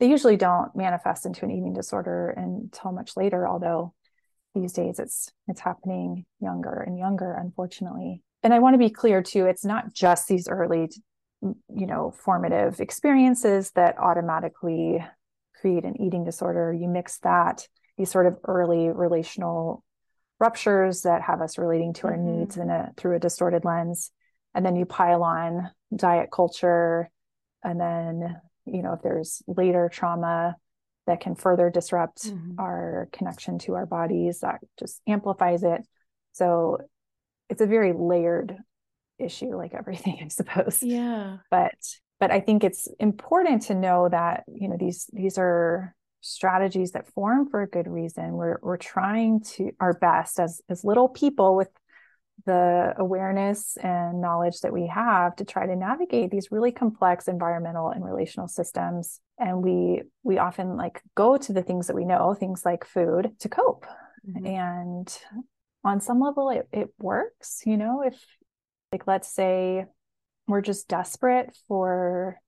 they 0.00 0.08
usually 0.08 0.38
don't 0.38 0.74
manifest 0.74 1.26
into 1.26 1.44
an 1.44 1.50
eating 1.50 1.74
disorder 1.74 2.30
until 2.30 2.90
much 2.90 3.16
later, 3.18 3.46
although 3.46 3.92
these 4.54 4.72
days 4.72 4.98
it's 4.98 5.30
it's 5.48 5.60
happening 5.60 6.24
younger 6.40 6.84
and 6.86 6.98
younger, 6.98 7.32
unfortunately. 7.32 8.22
And 8.42 8.54
I 8.54 8.58
want 8.58 8.74
to 8.74 8.78
be 8.78 8.90
clear 8.90 9.22
too, 9.22 9.46
it's 9.46 9.64
not 9.64 9.92
just 9.92 10.28
these 10.28 10.48
early, 10.48 10.90
you 11.42 11.86
know, 11.86 12.12
formative 12.24 12.80
experiences 12.80 13.70
that 13.72 13.98
automatically 13.98 15.04
create 15.60 15.84
an 15.84 16.00
eating 16.00 16.24
disorder. 16.24 16.72
You 16.72 16.88
mix 16.88 17.18
that, 17.18 17.68
these 17.98 18.10
sort 18.10 18.26
of 18.26 18.38
early 18.44 18.88
relational 18.88 19.84
ruptures 20.40 21.02
that 21.02 21.20
have 21.22 21.42
us 21.42 21.58
relating 21.58 21.92
to 21.92 22.06
our 22.06 22.14
mm-hmm. 22.14 22.40
needs 22.40 22.56
in 22.56 22.70
a 22.70 22.92
through 22.96 23.16
a 23.16 23.20
distorted 23.20 23.64
lens 23.64 24.10
and 24.54 24.64
then 24.64 24.74
you 24.74 24.84
pile 24.84 25.22
on 25.22 25.70
diet 25.94 26.30
culture 26.32 27.10
and 27.62 27.78
then 27.78 28.40
you 28.64 28.82
know 28.82 28.94
if 28.94 29.02
there's 29.02 29.42
later 29.46 29.90
trauma 29.92 30.56
that 31.10 31.20
can 31.20 31.34
further 31.34 31.70
disrupt 31.70 32.24
mm-hmm. 32.24 32.58
our 32.58 33.08
connection 33.12 33.58
to 33.58 33.74
our 33.74 33.86
bodies 33.86 34.40
that 34.40 34.60
just 34.78 35.00
amplifies 35.06 35.62
it 35.62 35.82
so 36.32 36.78
it's 37.48 37.60
a 37.60 37.66
very 37.66 37.92
layered 37.92 38.56
issue 39.18 39.54
like 39.56 39.74
everything 39.74 40.18
i 40.24 40.28
suppose 40.28 40.78
yeah 40.82 41.38
but 41.50 41.74
but 42.18 42.30
i 42.30 42.40
think 42.40 42.64
it's 42.64 42.88
important 42.98 43.62
to 43.62 43.74
know 43.74 44.08
that 44.08 44.44
you 44.48 44.68
know 44.68 44.76
these 44.78 45.06
these 45.12 45.36
are 45.36 45.94
strategies 46.20 46.92
that 46.92 47.12
form 47.12 47.48
for 47.48 47.62
a 47.62 47.66
good 47.68 47.88
reason. 47.88 48.32
We're 48.32 48.58
we're 48.62 48.76
trying 48.76 49.40
to 49.54 49.72
our 49.80 49.94
best 49.94 50.38
as 50.38 50.60
as 50.68 50.84
little 50.84 51.08
people 51.08 51.56
with 51.56 51.68
the 52.46 52.94
awareness 52.96 53.76
and 53.82 54.20
knowledge 54.20 54.60
that 54.60 54.72
we 54.72 54.86
have 54.86 55.36
to 55.36 55.44
try 55.44 55.66
to 55.66 55.76
navigate 55.76 56.30
these 56.30 56.50
really 56.50 56.72
complex 56.72 57.28
environmental 57.28 57.90
and 57.90 58.04
relational 58.04 58.48
systems 58.48 59.20
and 59.38 59.62
we 59.62 60.02
we 60.22 60.38
often 60.38 60.76
like 60.76 61.02
go 61.14 61.36
to 61.36 61.52
the 61.52 61.62
things 61.62 61.86
that 61.86 61.96
we 61.96 62.04
know 62.04 62.34
things 62.34 62.64
like 62.64 62.84
food 62.84 63.32
to 63.38 63.48
cope 63.48 63.86
mm-hmm. 64.28 64.46
and 64.46 65.18
on 65.84 66.00
some 66.00 66.20
level 66.20 66.50
it, 66.50 66.68
it 66.72 66.88
works 66.98 67.62
you 67.66 67.76
know 67.76 68.02
if 68.02 68.14
like 68.92 69.06
let's 69.06 69.32
say 69.32 69.84
we're 70.46 70.60
just 70.60 70.88
desperate 70.88 71.56
for 71.68 72.40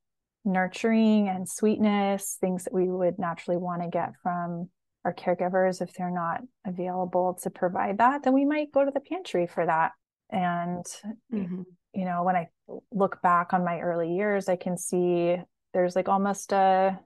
nurturing 0.45 1.29
and 1.29 1.49
sweetness, 1.49 2.37
things 2.41 2.65
that 2.65 2.73
we 2.73 2.89
would 2.89 3.19
naturally 3.19 3.57
want 3.57 3.83
to 3.83 3.89
get 3.89 4.13
from 4.23 4.69
our 5.05 5.15
caregivers 5.15 5.83
if 5.83 5.93
they're 5.95 6.11
not 6.11 6.41
available 6.67 7.39
to 7.43 7.51
provide 7.51 7.99
that, 7.99 8.23
then 8.23 8.33
we 8.33 8.45
might 8.45 8.73
go 8.73 8.85
to 8.85 8.91
the 8.91 9.01
pantry 9.01 9.47
for 9.47 9.67
that. 9.67 9.93
And, 10.31 10.85
mm-hmm. 11.33 11.63
you 11.93 12.05
know, 12.05 12.23
when 12.23 12.37
I 12.37 12.49
look 12.91 13.21
back 13.23 13.53
on 13.53 13.65
my 13.65 13.81
early 13.81 14.15
years, 14.15 14.49
I 14.49 14.57
can 14.57 14.79
see 14.79 15.37
there's 15.75 15.97
like 15.97 16.09
almost 16.09 16.53
a 16.53 16.99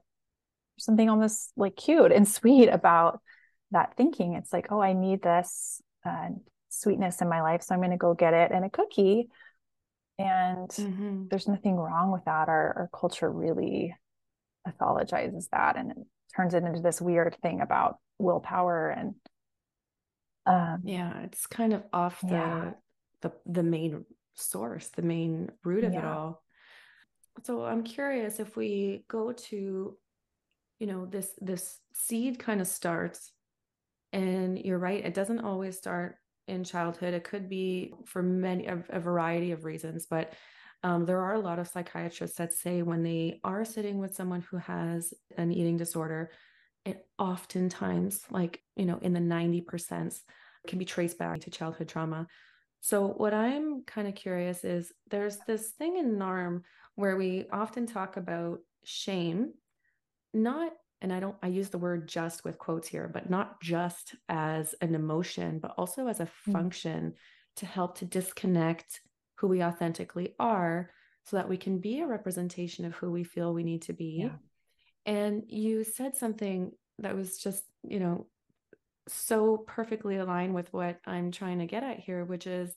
something 0.79 1.09
almost 1.09 1.51
like 1.57 1.75
cute 1.75 2.11
and 2.11 2.27
sweet 2.27 2.67
about 2.67 3.19
that 3.71 3.95
thinking. 3.97 4.33
It's 4.33 4.53
like, 4.53 4.67
oh, 4.71 4.79
I 4.79 4.93
need 4.93 5.23
this 5.23 5.81
uh, 6.05 6.29
sweetness 6.69 7.21
in 7.21 7.29
my 7.29 7.41
life. 7.41 7.63
So 7.63 7.73
I'm 7.73 7.81
going 7.81 7.91
to 7.91 7.97
go 7.97 8.13
get 8.13 8.33
it. 8.33 8.51
And 8.51 8.63
a 8.63 8.69
cookie 8.69 9.27
and 10.19 10.69
mm-hmm. 10.69 11.27
there's 11.29 11.47
nothing 11.47 11.75
wrong 11.75 12.11
with 12.11 12.25
that. 12.25 12.49
Our, 12.49 12.73
our 12.77 12.89
culture 12.93 13.29
really 13.29 13.95
pathologizes 14.67 15.49
that 15.51 15.77
and 15.77 15.93
turns 16.35 16.53
it 16.53 16.63
into 16.63 16.81
this 16.81 17.01
weird 17.01 17.35
thing 17.41 17.61
about 17.61 17.97
willpower 18.19 18.89
and 18.89 19.15
um, 20.47 20.81
yeah, 20.85 21.23
it's 21.23 21.45
kind 21.45 21.73
of 21.73 21.83
off 21.91 22.21
the 22.21 22.27
yeah. 22.29 22.71
the 23.21 23.33
the 23.45 23.63
main 23.63 24.05
source, 24.33 24.87
the 24.89 25.01
main 25.01 25.51
root 25.63 25.83
of 25.83 25.93
yeah. 25.93 25.99
it 25.99 26.05
all. 26.05 26.41
So 27.43 27.65
I'm 27.65 27.83
curious 27.83 28.39
if 28.39 28.55
we 28.55 29.03
go 29.09 29.33
to, 29.33 29.97
you 30.79 30.87
know, 30.87 31.05
this 31.05 31.31
this 31.41 31.77
seed 31.93 32.39
kind 32.39 32.61
of 32.61 32.67
starts, 32.67 33.31
and 34.13 34.57
you're 34.57 34.79
right, 34.79 35.05
it 35.05 35.13
doesn't 35.13 35.41
always 35.41 35.77
start 35.77 36.15
in 36.47 36.63
childhood. 36.63 37.13
It 37.13 37.25
could 37.25 37.49
be 37.49 37.93
for 38.05 38.23
many 38.23 38.67
a, 38.67 38.81
a 38.89 39.01
variety 39.01 39.51
of 39.51 39.65
reasons, 39.65 40.07
but 40.09 40.31
um, 40.83 41.05
there 41.05 41.21
are 41.21 41.33
a 41.33 41.39
lot 41.39 41.59
of 41.59 41.67
psychiatrists 41.67 42.37
that 42.37 42.53
say 42.53 42.81
when 42.81 43.03
they 43.03 43.39
are 43.43 43.65
sitting 43.65 43.97
with 43.97 44.15
someone 44.15 44.41
who 44.41 44.57
has 44.57 45.13
an 45.37 45.51
eating 45.51 45.77
disorder, 45.77 46.31
it 46.85 47.05
oftentimes, 47.17 48.21
like 48.29 48.61
you 48.75 48.85
know, 48.85 48.99
in 49.01 49.13
the 49.13 49.19
ninety 49.19 49.61
percent, 49.61 50.13
can 50.67 50.79
be 50.79 50.85
traced 50.85 51.17
back 51.17 51.41
to 51.41 51.49
childhood 51.49 51.89
trauma. 51.89 52.27
So 52.81 53.07
what 53.07 53.33
I'm 53.33 53.83
kind 53.83 54.07
of 54.07 54.15
curious 54.15 54.63
is 54.63 54.93
there's 55.09 55.37
this 55.47 55.71
thing 55.71 55.97
in 55.97 56.17
NARM 56.17 56.61
where 56.95 57.17
we 57.17 57.47
often 57.51 57.85
talk 57.85 58.17
about 58.17 58.59
shame, 58.83 59.53
not 60.33 60.71
and 61.01 61.13
I 61.13 61.19
don't, 61.19 61.35
I 61.43 61.47
use 61.47 61.69
the 61.69 61.77
word 61.77 62.07
just 62.07 62.43
with 62.43 62.57
quotes 62.57 62.87
here, 62.87 63.07
but 63.07 63.29
not 63.29 63.61
just 63.61 64.15
as 64.29 64.73
an 64.81 64.95
emotion, 64.95 65.59
but 65.59 65.75
also 65.77 66.07
as 66.07 66.19
a 66.19 66.25
mm. 66.25 66.51
function 66.51 67.13
to 67.57 67.65
help 67.65 67.99
to 67.99 68.05
disconnect 68.05 69.01
who 69.37 69.47
we 69.47 69.63
authentically 69.63 70.35
are 70.39 70.91
so 71.23 71.37
that 71.37 71.49
we 71.49 71.57
can 71.57 71.79
be 71.79 71.99
a 71.99 72.07
representation 72.07 72.85
of 72.85 72.95
who 72.95 73.11
we 73.11 73.23
feel 73.23 73.53
we 73.53 73.63
need 73.63 73.83
to 73.83 73.93
be. 73.93 74.23
Yeah. 74.23 74.35
And 75.05 75.43
you 75.47 75.83
said 75.83 76.15
something 76.15 76.71
that 76.99 77.15
was 77.15 77.37
just, 77.37 77.63
you 77.83 77.99
know, 77.99 78.27
so 79.07 79.57
perfectly 79.57 80.17
aligned 80.17 80.53
with 80.53 80.71
what 80.73 80.99
I'm 81.05 81.31
trying 81.31 81.59
to 81.59 81.65
get 81.65 81.83
at 81.83 81.99
here, 81.99 82.25
which 82.25 82.47
is 82.47 82.73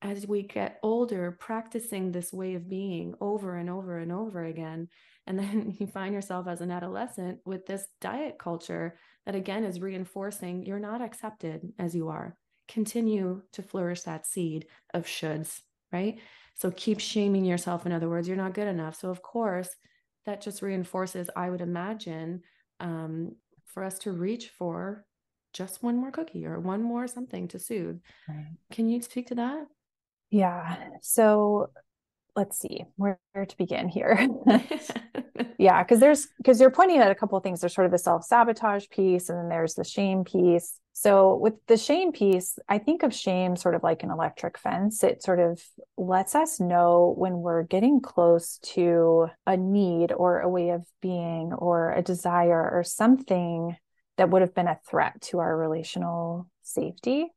as 0.00 0.26
we 0.26 0.42
get 0.42 0.78
older, 0.82 1.36
practicing 1.38 2.10
this 2.10 2.32
way 2.32 2.54
of 2.54 2.68
being 2.68 3.14
over 3.20 3.56
and 3.56 3.70
over 3.70 3.98
and 3.98 4.12
over 4.12 4.44
again 4.44 4.88
and 5.26 5.38
then 5.38 5.76
you 5.78 5.86
find 5.86 6.14
yourself 6.14 6.46
as 6.48 6.60
an 6.60 6.70
adolescent 6.70 7.40
with 7.44 7.66
this 7.66 7.86
diet 8.00 8.38
culture 8.38 8.96
that 9.26 9.34
again 9.34 9.64
is 9.64 9.80
reinforcing 9.80 10.64
you're 10.64 10.78
not 10.78 11.02
accepted 11.02 11.72
as 11.78 11.94
you 11.94 12.08
are. 12.08 12.36
Continue 12.68 13.42
to 13.52 13.62
flourish 13.62 14.02
that 14.02 14.26
seed 14.26 14.66
of 14.94 15.04
shoulds, 15.04 15.60
right? 15.92 16.18
So 16.54 16.70
keep 16.70 17.00
shaming 17.00 17.44
yourself. 17.44 17.86
In 17.86 17.92
other 17.92 18.08
words, 18.08 18.28
you're 18.28 18.36
not 18.36 18.54
good 18.54 18.68
enough. 18.68 18.96
So, 18.96 19.10
of 19.10 19.22
course, 19.22 19.68
that 20.26 20.40
just 20.40 20.62
reinforces, 20.62 21.28
I 21.34 21.50
would 21.50 21.60
imagine, 21.60 22.42
um, 22.80 23.36
for 23.66 23.84
us 23.84 23.98
to 24.00 24.12
reach 24.12 24.48
for 24.48 25.04
just 25.52 25.82
one 25.82 25.96
more 25.96 26.10
cookie 26.10 26.46
or 26.46 26.60
one 26.60 26.82
more 26.82 27.06
something 27.06 27.48
to 27.48 27.58
soothe. 27.58 28.00
Right. 28.28 28.56
Can 28.70 28.88
you 28.88 29.02
speak 29.02 29.28
to 29.28 29.34
that? 29.36 29.66
Yeah. 30.30 30.76
So 31.02 31.70
let's 32.34 32.58
see 32.58 32.84
where, 32.96 33.18
where 33.32 33.46
to 33.46 33.56
begin 33.56 33.88
here. 33.88 34.28
yeah, 35.58 35.82
because 35.82 36.00
there's 36.00 36.28
because 36.38 36.60
you're 36.60 36.70
pointing 36.70 36.98
at 36.98 37.10
a 37.10 37.14
couple 37.14 37.36
of 37.36 37.44
things. 37.44 37.60
There's 37.60 37.74
sort 37.74 37.86
of 37.86 37.92
the 37.92 37.98
self-sabotage 37.98 38.88
piece, 38.90 39.28
and 39.28 39.38
then 39.38 39.48
there's 39.48 39.74
the 39.74 39.84
shame 39.84 40.24
piece. 40.24 40.78
So 40.94 41.36
with 41.36 41.54
the 41.66 41.76
shame 41.76 42.12
piece, 42.12 42.58
I 42.68 42.78
think 42.78 43.02
of 43.02 43.14
shame 43.14 43.56
sort 43.56 43.74
of 43.74 43.82
like 43.82 44.02
an 44.02 44.10
electric 44.10 44.58
fence. 44.58 45.02
It 45.02 45.22
sort 45.22 45.40
of 45.40 45.62
lets 45.96 46.34
us 46.34 46.60
know 46.60 47.14
when 47.16 47.38
we're 47.38 47.62
getting 47.62 48.00
close 48.00 48.58
to 48.74 49.28
a 49.46 49.56
need 49.56 50.12
or 50.12 50.40
a 50.40 50.48
way 50.48 50.70
of 50.70 50.84
being 51.00 51.52
or 51.54 51.92
a 51.92 52.02
desire 52.02 52.70
or 52.70 52.84
something 52.84 53.76
that 54.18 54.28
would 54.28 54.42
have 54.42 54.54
been 54.54 54.68
a 54.68 54.78
threat 54.88 55.20
to 55.22 55.38
our 55.38 55.56
relational 55.56 56.46
safety. 56.62 57.32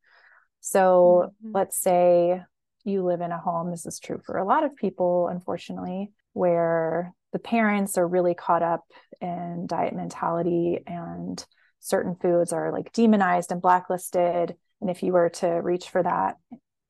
So 0.60 1.32
mm-hmm. 1.42 1.52
let's 1.54 1.78
say 1.78 2.42
you 2.86 3.04
live 3.04 3.20
in 3.20 3.32
a 3.32 3.38
home, 3.38 3.70
this 3.70 3.86
is 3.86 3.98
true 3.98 4.20
for 4.24 4.38
a 4.38 4.44
lot 4.44 4.64
of 4.64 4.76
people, 4.76 5.28
unfortunately, 5.28 6.12
where 6.32 7.12
the 7.32 7.38
parents 7.38 7.98
are 7.98 8.06
really 8.06 8.34
caught 8.34 8.62
up 8.62 8.84
in 9.20 9.66
diet 9.66 9.94
mentality 9.94 10.78
and 10.86 11.44
certain 11.80 12.16
foods 12.16 12.52
are 12.52 12.72
like 12.72 12.92
demonized 12.92 13.52
and 13.52 13.62
blacklisted. 13.62 14.54
And 14.80 14.90
if 14.90 15.02
you 15.02 15.12
were 15.12 15.30
to 15.30 15.48
reach 15.48 15.88
for 15.88 16.02
that 16.02 16.36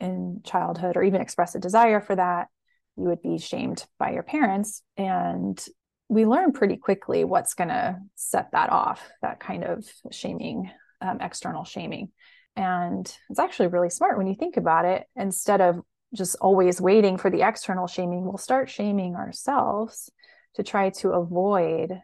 in 0.00 0.40
childhood 0.44 0.96
or 0.96 1.02
even 1.02 1.20
express 1.20 1.54
a 1.54 1.60
desire 1.60 2.00
for 2.00 2.16
that, 2.16 2.48
you 2.96 3.04
would 3.04 3.22
be 3.22 3.38
shamed 3.38 3.84
by 3.98 4.12
your 4.12 4.22
parents. 4.22 4.82
And 4.96 5.62
we 6.08 6.24
learn 6.24 6.52
pretty 6.52 6.76
quickly 6.76 7.24
what's 7.24 7.54
going 7.54 7.68
to 7.68 7.98
set 8.14 8.52
that 8.52 8.70
off, 8.70 9.06
that 9.22 9.40
kind 9.40 9.64
of 9.64 9.84
shaming, 10.10 10.70
um, 11.00 11.20
external 11.20 11.64
shaming. 11.64 12.10
And 12.56 13.06
it's 13.28 13.38
actually 13.38 13.68
really 13.68 13.90
smart 13.90 14.16
when 14.16 14.26
you 14.26 14.34
think 14.34 14.56
about 14.56 14.86
it. 14.86 15.04
Instead 15.14 15.60
of 15.60 15.80
just 16.14 16.36
always 16.40 16.80
waiting 16.80 17.18
for 17.18 17.30
the 17.30 17.46
external 17.46 17.86
shaming, 17.86 18.24
we'll 18.24 18.38
start 18.38 18.70
shaming 18.70 19.14
ourselves 19.14 20.10
to 20.54 20.62
try 20.62 20.90
to 20.90 21.10
avoid 21.10 22.00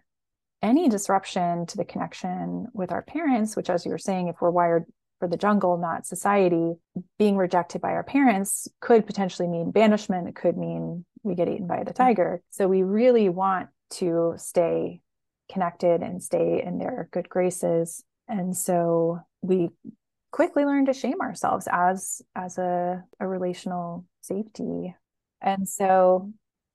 any 0.62 0.88
disruption 0.88 1.66
to 1.66 1.76
the 1.76 1.84
connection 1.84 2.66
with 2.74 2.92
our 2.92 3.02
parents, 3.02 3.56
which, 3.56 3.70
as 3.70 3.84
you 3.84 3.90
were 3.90 3.98
saying, 3.98 4.28
if 4.28 4.36
we're 4.40 4.50
wired 4.50 4.84
for 5.18 5.28
the 5.28 5.36
jungle, 5.36 5.78
not 5.78 6.06
society, 6.06 6.74
being 7.18 7.36
rejected 7.36 7.80
by 7.80 7.90
our 7.90 8.02
parents 8.02 8.68
could 8.80 9.06
potentially 9.06 9.48
mean 9.48 9.70
banishment. 9.70 10.28
It 10.28 10.34
could 10.34 10.56
mean 10.56 11.04
we 11.22 11.34
get 11.34 11.48
eaten 11.48 11.66
by 11.66 11.78
the 11.78 11.92
mm-hmm. 11.92 12.02
tiger. 12.02 12.42
So 12.50 12.68
we 12.68 12.82
really 12.82 13.28
want 13.28 13.68
to 13.92 14.34
stay 14.36 15.00
connected 15.50 16.02
and 16.02 16.22
stay 16.22 16.62
in 16.64 16.78
their 16.78 17.08
good 17.12 17.28
graces. 17.28 18.02
And 18.28 18.56
so 18.56 19.20
we 19.42 19.70
quickly 20.32 20.64
learn 20.64 20.86
to 20.86 20.92
shame 20.92 21.20
ourselves 21.20 21.68
as 21.70 22.22
as 22.34 22.58
a, 22.58 23.04
a 23.20 23.26
relational 23.26 24.04
safety. 24.22 24.96
And 25.40 25.68
so 25.68 26.32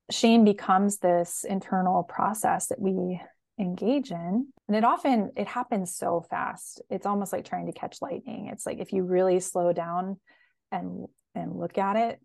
shame 0.09 0.45
becomes 0.45 0.99
this 0.99 1.43
internal 1.43 2.03
process 2.03 2.67
that 2.67 2.79
we 2.79 3.19
engage 3.59 4.11
in. 4.11 4.47
And 4.67 4.77
it 4.77 4.85
often 4.85 5.31
it 5.35 5.47
happens 5.47 5.95
so 5.95 6.25
fast. 6.29 6.81
It's 6.89 7.05
almost 7.05 7.33
like 7.33 7.45
trying 7.45 7.65
to 7.65 7.73
catch 7.73 8.01
lightning. 8.01 8.47
It's 8.51 8.65
like 8.65 8.79
if 8.79 8.93
you 8.93 9.03
really 9.03 9.39
slow 9.39 9.73
down 9.73 10.19
and 10.71 11.07
and 11.35 11.59
look 11.59 11.77
at 11.77 11.97
it 11.97 12.21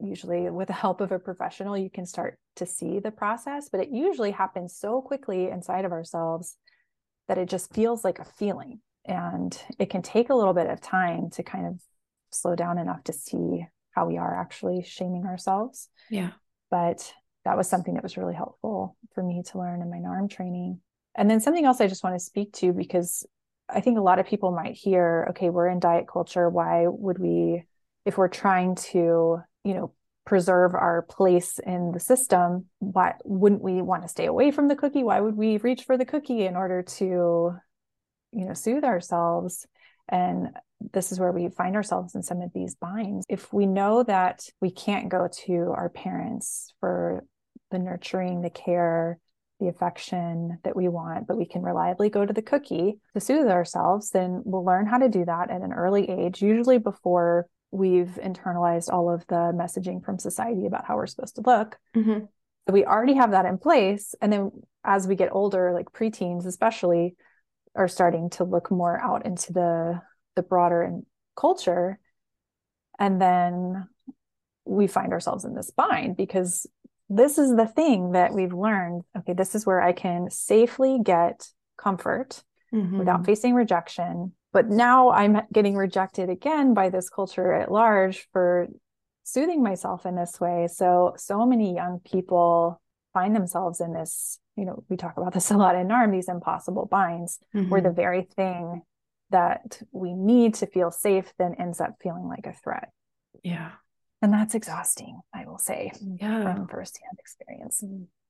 usually 0.00 0.50
with 0.50 0.66
the 0.66 0.74
help 0.74 1.00
of 1.00 1.12
a 1.12 1.18
professional 1.18 1.78
you 1.78 1.88
can 1.88 2.04
start 2.04 2.36
to 2.56 2.66
see 2.66 2.98
the 2.98 3.12
process. 3.12 3.68
But 3.70 3.80
it 3.80 3.90
usually 3.90 4.32
happens 4.32 4.76
so 4.76 5.00
quickly 5.00 5.48
inside 5.48 5.84
of 5.84 5.92
ourselves 5.92 6.56
that 7.28 7.38
it 7.38 7.48
just 7.48 7.72
feels 7.72 8.02
like 8.02 8.18
a 8.18 8.24
feeling 8.24 8.80
and 9.04 9.58
it 9.78 9.90
can 9.90 10.02
take 10.02 10.30
a 10.30 10.34
little 10.34 10.54
bit 10.54 10.68
of 10.68 10.80
time 10.80 11.30
to 11.30 11.42
kind 11.42 11.66
of 11.66 11.80
slow 12.30 12.54
down 12.54 12.78
enough 12.78 13.02
to 13.04 13.12
see 13.12 13.66
how 13.90 14.06
we 14.06 14.16
are 14.16 14.40
actually 14.40 14.82
shaming 14.82 15.26
ourselves 15.26 15.88
yeah 16.10 16.30
but 16.70 17.12
that 17.44 17.56
was 17.56 17.68
something 17.68 17.94
that 17.94 18.02
was 18.02 18.16
really 18.16 18.34
helpful 18.34 18.96
for 19.14 19.22
me 19.22 19.42
to 19.50 19.58
learn 19.58 19.82
in 19.82 19.90
my 19.90 19.98
NARM 19.98 20.30
training. 20.30 20.80
And 21.14 21.30
then 21.30 21.40
something 21.40 21.64
else 21.64 21.80
I 21.80 21.88
just 21.88 22.04
want 22.04 22.16
to 22.16 22.24
speak 22.24 22.52
to 22.54 22.72
because 22.72 23.26
I 23.68 23.80
think 23.80 23.98
a 23.98 24.02
lot 24.02 24.18
of 24.18 24.26
people 24.26 24.52
might 24.52 24.74
hear, 24.74 25.26
okay, 25.30 25.50
we're 25.50 25.68
in 25.68 25.80
diet 25.80 26.06
culture. 26.10 26.48
Why 26.48 26.86
would 26.86 27.18
we, 27.18 27.64
if 28.04 28.16
we're 28.16 28.28
trying 28.28 28.76
to, 28.76 29.40
you 29.64 29.74
know, 29.74 29.92
preserve 30.24 30.74
our 30.74 31.02
place 31.02 31.58
in 31.58 31.90
the 31.92 32.00
system, 32.00 32.66
why 32.78 33.14
wouldn't 33.24 33.62
we 33.62 33.82
want 33.82 34.02
to 34.02 34.08
stay 34.08 34.26
away 34.26 34.52
from 34.52 34.68
the 34.68 34.76
cookie? 34.76 35.02
Why 35.02 35.20
would 35.20 35.36
we 35.36 35.56
reach 35.58 35.82
for 35.82 35.96
the 35.96 36.04
cookie 36.04 36.46
in 36.46 36.54
order 36.54 36.82
to, 36.82 37.56
you 38.32 38.44
know, 38.44 38.54
soothe 38.54 38.84
ourselves? 38.84 39.66
And 40.08 40.48
this 40.92 41.12
is 41.12 41.20
where 41.20 41.32
we 41.32 41.48
find 41.48 41.76
ourselves 41.76 42.14
in 42.14 42.22
some 42.22 42.40
of 42.42 42.52
these 42.52 42.74
binds. 42.74 43.24
If 43.28 43.52
we 43.52 43.66
know 43.66 44.02
that 44.02 44.44
we 44.60 44.70
can't 44.70 45.08
go 45.08 45.28
to 45.46 45.72
our 45.76 45.88
parents 45.88 46.74
for 46.80 47.24
the 47.70 47.78
nurturing, 47.78 48.42
the 48.42 48.50
care, 48.50 49.18
the 49.60 49.68
affection 49.68 50.58
that 50.64 50.74
we 50.74 50.88
want, 50.88 51.28
but 51.28 51.38
we 51.38 51.46
can 51.46 51.62
reliably 51.62 52.10
go 52.10 52.26
to 52.26 52.32
the 52.32 52.42
cookie 52.42 52.98
to 53.14 53.20
soothe 53.20 53.46
ourselves, 53.46 54.10
then 54.10 54.42
we'll 54.44 54.64
learn 54.64 54.86
how 54.86 54.98
to 54.98 55.08
do 55.08 55.24
that 55.24 55.50
at 55.50 55.62
an 55.62 55.72
early 55.72 56.10
age, 56.10 56.42
usually 56.42 56.78
before 56.78 57.46
we've 57.70 58.18
internalized 58.22 58.92
all 58.92 59.08
of 59.08 59.24
the 59.28 59.52
messaging 59.54 60.04
from 60.04 60.18
society 60.18 60.66
about 60.66 60.84
how 60.84 60.96
we're 60.96 61.06
supposed 61.06 61.36
to 61.36 61.42
look. 61.46 61.78
Mm-hmm. 61.96 62.24
So 62.66 62.72
we 62.72 62.84
already 62.84 63.14
have 63.14 63.30
that 63.30 63.46
in 63.46 63.56
place. 63.56 64.14
And 64.20 64.32
then 64.32 64.50
as 64.84 65.06
we 65.06 65.14
get 65.14 65.30
older, 65.32 65.72
like 65.72 65.92
preteens 65.92 66.44
especially, 66.44 67.14
are 67.74 67.88
starting 67.88 68.30
to 68.30 68.44
look 68.44 68.70
more 68.70 69.00
out 69.00 69.26
into 69.26 69.52
the 69.52 70.00
the 70.36 70.42
broader 70.42 71.00
culture. 71.36 71.98
And 72.98 73.20
then 73.20 73.88
we 74.64 74.86
find 74.86 75.12
ourselves 75.12 75.44
in 75.44 75.54
this 75.54 75.70
bind 75.70 76.16
because 76.16 76.66
this 77.08 77.36
is 77.36 77.54
the 77.54 77.66
thing 77.66 78.12
that 78.12 78.32
we've 78.32 78.52
learned. 78.52 79.02
Okay, 79.18 79.34
this 79.34 79.54
is 79.54 79.66
where 79.66 79.80
I 79.80 79.92
can 79.92 80.30
safely 80.30 81.00
get 81.02 81.48
comfort 81.76 82.42
mm-hmm. 82.72 82.98
without 82.98 83.26
facing 83.26 83.54
rejection. 83.54 84.32
But 84.52 84.68
now 84.68 85.10
I'm 85.10 85.42
getting 85.52 85.76
rejected 85.76 86.28
again 86.28 86.74
by 86.74 86.90
this 86.90 87.08
culture 87.08 87.52
at 87.52 87.72
large 87.72 88.28
for 88.32 88.68
soothing 89.24 89.62
myself 89.62 90.04
in 90.04 90.14
this 90.14 90.40
way. 90.40 90.68
So, 90.72 91.14
so 91.16 91.46
many 91.46 91.74
young 91.74 92.00
people 92.04 92.80
find 93.12 93.34
themselves 93.34 93.80
in 93.80 93.92
this, 93.92 94.38
you 94.56 94.64
know, 94.64 94.84
we 94.88 94.96
talk 94.96 95.16
about 95.16 95.34
this 95.34 95.50
a 95.50 95.56
lot 95.56 95.76
in 95.76 95.88
NARM, 95.88 96.12
these 96.12 96.28
impossible 96.28 96.86
binds, 96.86 97.38
mm-hmm. 97.54 97.70
where 97.70 97.80
the 97.80 97.90
very 97.90 98.22
thing 98.22 98.82
that 99.30 99.80
we 99.92 100.12
need 100.12 100.54
to 100.54 100.66
feel 100.66 100.90
safe 100.90 101.32
then 101.38 101.54
ends 101.58 101.80
up 101.80 101.96
feeling 102.02 102.26
like 102.28 102.46
a 102.46 102.52
threat. 102.52 102.90
Yeah. 103.42 103.70
And 104.20 104.32
that's 104.32 104.54
exhausting, 104.54 105.20
I 105.34 105.46
will 105.46 105.58
say, 105.58 105.92
yeah. 106.00 106.42
from 106.42 106.68
firsthand 106.68 107.18
experience. 107.18 107.82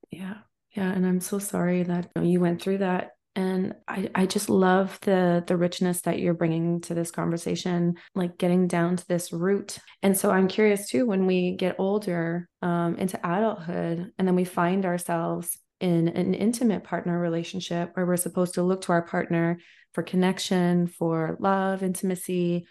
Yeah. 0.09 0.35
Yeah. 0.71 0.91
And 0.91 1.05
I'm 1.05 1.21
so 1.21 1.39
sorry 1.39 1.83
that 1.83 2.09
you 2.19 2.39
went 2.39 2.61
through 2.61 2.79
that. 2.79 3.11
And 3.35 3.73
I, 3.87 4.09
I 4.13 4.25
just 4.27 4.49
love 4.49 4.99
the 5.01 5.43
the 5.47 5.57
richness 5.57 6.01
that 6.01 6.19
you're 6.19 6.35
bringing 6.35 6.81
to 6.81 6.93
this 6.93 7.09
conversation, 7.09 7.95
like 8.13 8.37
getting 8.37 8.67
down 8.67 8.97
to 8.97 9.07
this 9.07 9.33
root. 9.33 9.79
And 10.03 10.15
so 10.15 10.29
I'm 10.29 10.47
curious 10.47 10.89
too, 10.89 11.05
when 11.05 11.25
we 11.25 11.55
get 11.55 11.75
older 11.79 12.47
um, 12.61 12.95
into 12.95 13.17
adulthood, 13.17 14.11
and 14.17 14.27
then 14.27 14.35
we 14.35 14.45
find 14.45 14.85
ourselves 14.85 15.57
in 15.79 16.09
an 16.09 16.33
intimate 16.33 16.83
partner 16.83 17.19
relationship 17.19 17.91
where 17.93 18.05
we're 18.05 18.17
supposed 18.17 18.53
to 18.55 18.63
look 18.63 18.81
to 18.81 18.91
our 18.91 19.01
partner 19.01 19.57
for 19.93 20.03
connection, 20.03 20.87
for 20.87 21.35
love, 21.39 21.83
intimacy. 21.83 22.67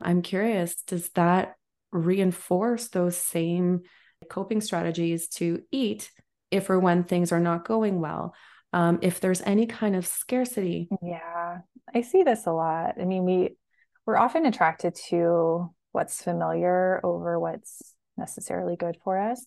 I'm 0.00 0.22
curious, 0.22 0.74
does 0.86 1.10
that 1.10 1.54
reinforce 1.92 2.88
those 2.88 3.16
same 3.16 3.82
coping 4.28 4.60
strategies 4.60 5.28
to 5.28 5.62
eat 5.70 6.10
if 6.50 6.70
or 6.70 6.78
when 6.78 7.04
things 7.04 7.32
are 7.32 7.40
not 7.40 7.66
going 7.66 8.00
well. 8.00 8.34
Um, 8.76 8.98
if 9.00 9.20
there's 9.20 9.40
any 9.40 9.64
kind 9.64 9.96
of 9.96 10.06
scarcity. 10.06 10.88
Yeah, 11.02 11.60
I 11.94 12.02
see 12.02 12.24
this 12.24 12.44
a 12.46 12.52
lot. 12.52 12.96
I 13.00 13.06
mean, 13.06 13.24
we 13.24 13.56
we're 14.04 14.18
often 14.18 14.44
attracted 14.44 14.94
to 15.08 15.72
what's 15.92 16.22
familiar 16.22 17.00
over 17.02 17.40
what's 17.40 17.94
necessarily 18.18 18.76
good 18.76 18.98
for 19.02 19.18
us. 19.18 19.46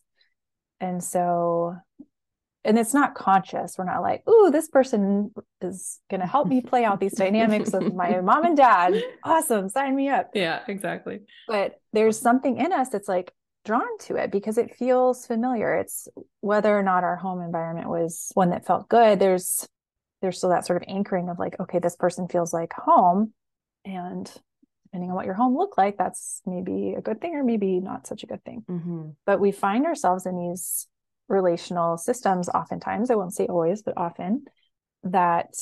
And 0.82 1.04
so 1.04 1.76
and 2.66 2.80
it's 2.80 2.94
not 2.94 3.14
conscious. 3.14 3.76
We're 3.78 3.86
not 3.86 4.02
like, 4.02 4.28
ooh, 4.28 4.50
this 4.52 4.68
person 4.68 5.32
is 5.62 6.00
going 6.10 6.22
to 6.22 6.28
help 6.28 6.48
me 6.48 6.62
play 6.62 6.84
out 6.84 7.00
these 7.00 7.14
dynamics 7.14 7.72
with 7.72 7.94
my 7.94 8.20
mom 8.22 8.46
and 8.46 8.58
dad. 8.58 8.96
Awesome. 9.24 9.70
Sign 9.70 9.96
me 9.96 10.10
up. 10.10 10.32
Yeah, 10.34 10.62
exactly. 10.68 11.20
But 11.48 11.76
there's 11.94 12.20
something 12.20 12.58
in 12.58 12.74
us 12.74 12.90
that's 12.90 13.08
like 13.08 13.32
drawn 13.66 13.98
to 14.00 14.16
it 14.16 14.32
because 14.32 14.58
it 14.58 14.76
feels 14.76 15.26
familiar. 15.26 15.76
It's 15.76 16.08
whether 16.42 16.78
or 16.78 16.84
not 16.84 17.04
our 17.04 17.16
home 17.16 17.42
environment 17.42 17.90
was 17.90 18.32
one 18.34 18.50
that 18.52 18.66
felt 18.66 18.90
good. 18.90 19.20
There's, 19.20 19.68
there's 20.22 20.38
still 20.38 20.50
that 20.50 20.66
sort 20.66 20.82
of 20.82 20.88
anchoring 20.88 21.30
of 21.30 21.40
like, 21.40 21.60
okay, 21.60 21.80
this 21.80 21.96
person 21.96 22.28
feels 22.28 22.54
like 22.54 22.74
home. 22.74 23.34
And 23.86 24.32
depending 24.86 25.10
on 25.10 25.16
what 25.16 25.26
your 25.26 25.36
home 25.36 25.58
looked 25.58 25.78
like, 25.78 25.98
that's 25.98 26.42
maybe 26.46 26.96
a 26.98 27.02
good 27.02 27.22
thing 27.22 27.36
or 27.36 27.44
maybe 27.44 27.80
not 27.80 28.08
such 28.08 28.24
a 28.24 28.28
good 28.28 28.44
thing. 28.44 28.64
Mm-hmm. 28.70 29.10
But 29.26 29.40
we 29.40 29.52
find 29.52 29.86
ourselves 29.86 30.26
in 30.26 30.38
these 30.38 30.88
relational 31.30 31.96
systems 31.98 32.50
oftentimes 32.50 33.12
i 33.12 33.16
won't 33.16 33.34
say 33.34 33.46
always 33.46 33.84
but 33.84 33.94
often 33.96 34.44
that 35.04 35.54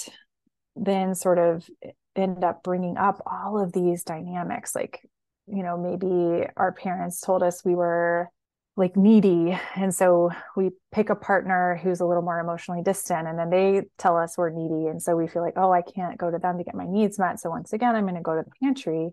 then 0.75 1.13
sort 1.13 1.38
of 1.38 1.69
end 2.15 2.43
up 2.43 2.63
bringing 2.63 2.97
up 2.97 3.21
all 3.27 3.62
of 3.62 3.73
these 3.73 4.03
dynamics 4.03 4.73
like 4.73 5.07
you 5.47 5.63
know 5.63 5.77
maybe 5.77 6.45
our 6.57 6.71
parents 6.71 7.21
told 7.21 7.43
us 7.43 7.63
we 7.63 7.75
were 7.75 8.29
like 8.75 8.95
needy. 8.95 9.57
And 9.75 9.93
so 9.93 10.29
we 10.55 10.69
pick 10.91 11.10
a 11.10 11.15
partner 11.15 11.79
who's 11.81 11.99
a 11.99 12.05
little 12.05 12.21
more 12.21 12.39
emotionally 12.39 12.83
distant 12.83 13.27
and 13.27 13.38
then 13.38 13.49
they 13.49 13.81
tell 13.97 14.15
us 14.15 14.38
we're 14.38 14.51
needy. 14.51 14.88
And 14.88 15.01
so 15.01 15.15
we 15.15 15.27
feel 15.27 15.41
like 15.41 15.55
oh 15.57 15.71
i 15.71 15.81
can't 15.81 16.17
go 16.17 16.29
to 16.29 16.38
them 16.38 16.57
to 16.57 16.63
get 16.63 16.75
my 16.75 16.86
needs 16.88 17.19
met. 17.19 17.39
So 17.39 17.49
once 17.49 17.73
again 17.73 17.95
i'm 17.95 18.03
going 18.03 18.15
to 18.15 18.21
go 18.21 18.36
to 18.36 18.43
the 18.43 18.51
pantry. 18.62 19.10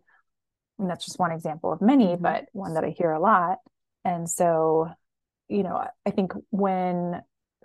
And 0.78 0.90
that's 0.90 1.04
just 1.06 1.18
one 1.18 1.32
example 1.32 1.72
of 1.72 1.80
many 1.80 2.08
mm-hmm. 2.08 2.22
but 2.22 2.46
one 2.52 2.74
that 2.74 2.84
i 2.84 2.90
hear 2.90 3.12
a 3.12 3.20
lot. 3.20 3.58
And 4.04 4.28
so 4.28 4.90
you 5.48 5.62
know, 5.62 5.86
I 6.06 6.10
think 6.10 6.32
when 6.50 7.22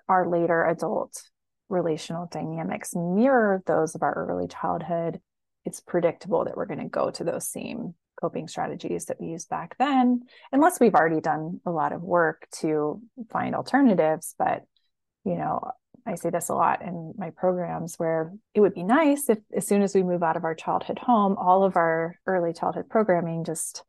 our 0.08 0.27
later 0.27 0.65
adult 0.65 1.21
relational 1.69 2.27
dynamics 2.32 2.95
mirror 2.95 3.63
those 3.67 3.95
of 3.95 4.03
our 4.03 4.13
early 4.13 4.47
childhood, 4.47 5.21
it's 5.65 5.79
predictable 5.79 6.45
that 6.45 6.58
we're 6.58 6.65
going 6.65 6.79
to 6.79 6.86
go 6.86 7.12
to 7.12 7.23
those 7.23 7.47
same 7.47 7.93
coping 8.19 8.47
strategies 8.47 9.05
that 9.05 9.19
we 9.19 9.27
used 9.27 9.49
back 9.49 9.75
then, 9.77 10.23
unless 10.51 10.79
we've 10.79 10.95
already 10.95 11.21
done 11.21 11.60
a 11.65 11.71
lot 11.71 11.93
of 11.93 12.01
work 12.01 12.47
to 12.60 13.01
find 13.32 13.55
alternatives. 13.55 14.36
But, 14.38 14.63
you 15.23 15.36
know, 15.36 15.71
I 16.05 16.15
say 16.15 16.29
this 16.29 16.49
a 16.49 16.55
lot 16.55 16.82
in 16.82 17.13
my 17.17 17.29
programs 17.32 17.95
where 17.97 18.34
it 18.53 18.62
would 18.62 18.73
be 18.73 18.84
nice 18.84 19.29
if, 19.29 19.39
as 19.55 19.67
soon 19.67 19.82
as 19.82 19.93
we 19.93 20.03
move 20.03 20.23
out 20.23 20.38
of 20.38 20.43
our 20.43 20.55
childhood 20.55 20.99
home, 20.99 21.36
all 21.38 21.63
of 21.63 21.75
our 21.75 22.15
early 22.25 22.53
childhood 22.53 22.89
programming 22.89 23.43
just 23.43 23.84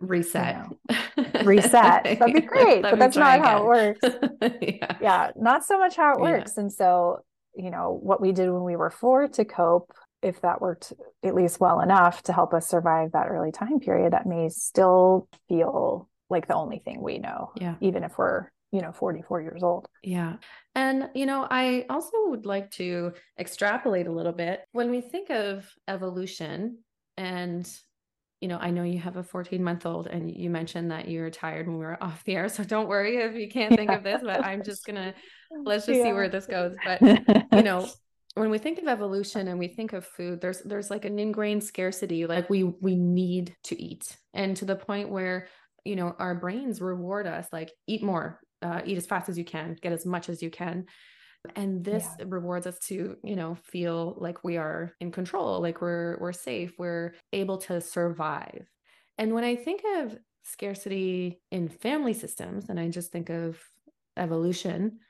reset 0.00 0.66
you 0.88 1.24
know, 1.24 1.40
reset 1.44 2.04
that'd 2.04 2.34
be 2.34 2.40
great 2.40 2.82
but 2.82 2.98
that's 2.98 3.16
not 3.16 3.38
again. 3.38 3.46
how 3.46 3.58
it 3.58 3.66
works 3.66 4.00
yeah. 4.60 4.96
yeah 5.00 5.30
not 5.36 5.64
so 5.64 5.78
much 5.78 5.96
how 5.96 6.14
it 6.14 6.20
works 6.20 6.52
yeah. 6.56 6.62
and 6.62 6.72
so 6.72 7.18
you 7.56 7.70
know 7.70 7.98
what 8.00 8.20
we 8.20 8.32
did 8.32 8.50
when 8.50 8.62
we 8.62 8.76
were 8.76 8.90
four 8.90 9.26
to 9.26 9.44
cope 9.44 9.90
if 10.22 10.40
that 10.40 10.60
worked 10.60 10.92
at 11.22 11.34
least 11.34 11.60
well 11.60 11.80
enough 11.80 12.22
to 12.22 12.32
help 12.32 12.52
us 12.54 12.68
survive 12.68 13.12
that 13.12 13.28
early 13.28 13.52
time 13.52 13.80
period 13.80 14.12
that 14.12 14.26
may 14.26 14.48
still 14.48 15.28
feel 15.48 16.08
like 16.30 16.46
the 16.46 16.54
only 16.54 16.78
thing 16.78 17.00
we 17.00 17.18
know 17.18 17.52
yeah 17.56 17.74
even 17.80 18.04
if 18.04 18.18
we're 18.18 18.48
you 18.72 18.82
know 18.82 18.92
44 18.92 19.40
years 19.40 19.62
old 19.62 19.88
yeah 20.02 20.36
and 20.74 21.08
you 21.14 21.26
know 21.26 21.46
i 21.50 21.86
also 21.88 22.12
would 22.26 22.46
like 22.46 22.70
to 22.72 23.12
extrapolate 23.38 24.06
a 24.06 24.12
little 24.12 24.32
bit 24.32 24.60
when 24.72 24.90
we 24.90 25.00
think 25.00 25.30
of 25.30 25.66
evolution 25.86 26.78
and 27.16 27.68
you 28.40 28.46
know, 28.46 28.58
I 28.58 28.70
know 28.70 28.84
you 28.84 29.00
have 29.00 29.16
a 29.16 29.22
14 29.22 29.62
month 29.62 29.84
old 29.84 30.06
and 30.06 30.30
you 30.30 30.48
mentioned 30.48 30.90
that 30.92 31.08
you 31.08 31.20
were 31.20 31.30
tired 31.30 31.66
when 31.66 31.76
we 31.76 31.84
were 31.84 32.02
off 32.02 32.22
the 32.24 32.36
air. 32.36 32.48
So 32.48 32.62
don't 32.62 32.88
worry 32.88 33.16
if 33.16 33.34
you 33.34 33.48
can't 33.48 33.74
think 33.74 33.90
of 33.90 34.04
this, 34.04 34.22
but 34.22 34.44
I'm 34.44 34.62
just 34.62 34.86
going 34.86 34.96
to 34.96 35.14
let's 35.64 35.86
just 35.86 35.98
yeah. 35.98 36.04
see 36.04 36.12
where 36.12 36.28
this 36.28 36.46
goes. 36.46 36.76
But, 36.84 37.00
you 37.52 37.62
know, 37.62 37.88
when 38.38 38.50
we 38.50 38.58
think 38.58 38.78
of 38.78 38.88
evolution 38.88 39.48
and 39.48 39.58
we 39.58 39.68
think 39.68 39.92
of 39.92 40.04
food, 40.06 40.40
there's 40.40 40.60
there's 40.62 40.90
like 40.90 41.04
an 41.04 41.18
ingrained 41.18 41.64
scarcity, 41.64 42.26
like 42.26 42.48
we 42.50 42.64
we 42.64 42.96
need 42.96 43.54
to 43.64 43.80
eat, 43.80 44.16
and 44.34 44.56
to 44.58 44.64
the 44.64 44.76
point 44.76 45.10
where 45.10 45.48
you 45.84 45.96
know 45.96 46.14
our 46.18 46.34
brains 46.34 46.80
reward 46.80 47.26
us 47.26 47.48
like 47.52 47.72
eat 47.86 48.02
more, 48.02 48.40
uh, 48.62 48.82
eat 48.84 48.98
as 48.98 49.06
fast 49.06 49.28
as 49.28 49.38
you 49.38 49.44
can, 49.44 49.76
get 49.80 49.92
as 49.92 50.06
much 50.06 50.28
as 50.28 50.42
you 50.42 50.50
can, 50.50 50.86
And 51.56 51.84
this 51.84 52.16
yeah. 52.18 52.26
rewards 52.28 52.66
us 52.66 52.78
to, 52.88 53.16
you 53.24 53.36
know, 53.36 53.56
feel 53.64 54.16
like 54.18 54.44
we 54.44 54.56
are 54.56 54.92
in 55.00 55.12
control, 55.12 55.60
like 55.60 55.80
we're 55.80 56.18
we're 56.20 56.32
safe, 56.32 56.72
we're 56.78 57.14
able 57.32 57.58
to 57.58 57.80
survive. 57.80 58.66
And 59.18 59.34
when 59.34 59.44
I 59.44 59.56
think 59.56 59.82
of 59.98 60.16
scarcity 60.44 61.40
in 61.50 61.68
family 61.68 62.14
systems, 62.14 62.68
and 62.68 62.78
I 62.80 62.88
just 62.88 63.12
think 63.12 63.30
of 63.30 63.58
evolution, 64.16 65.00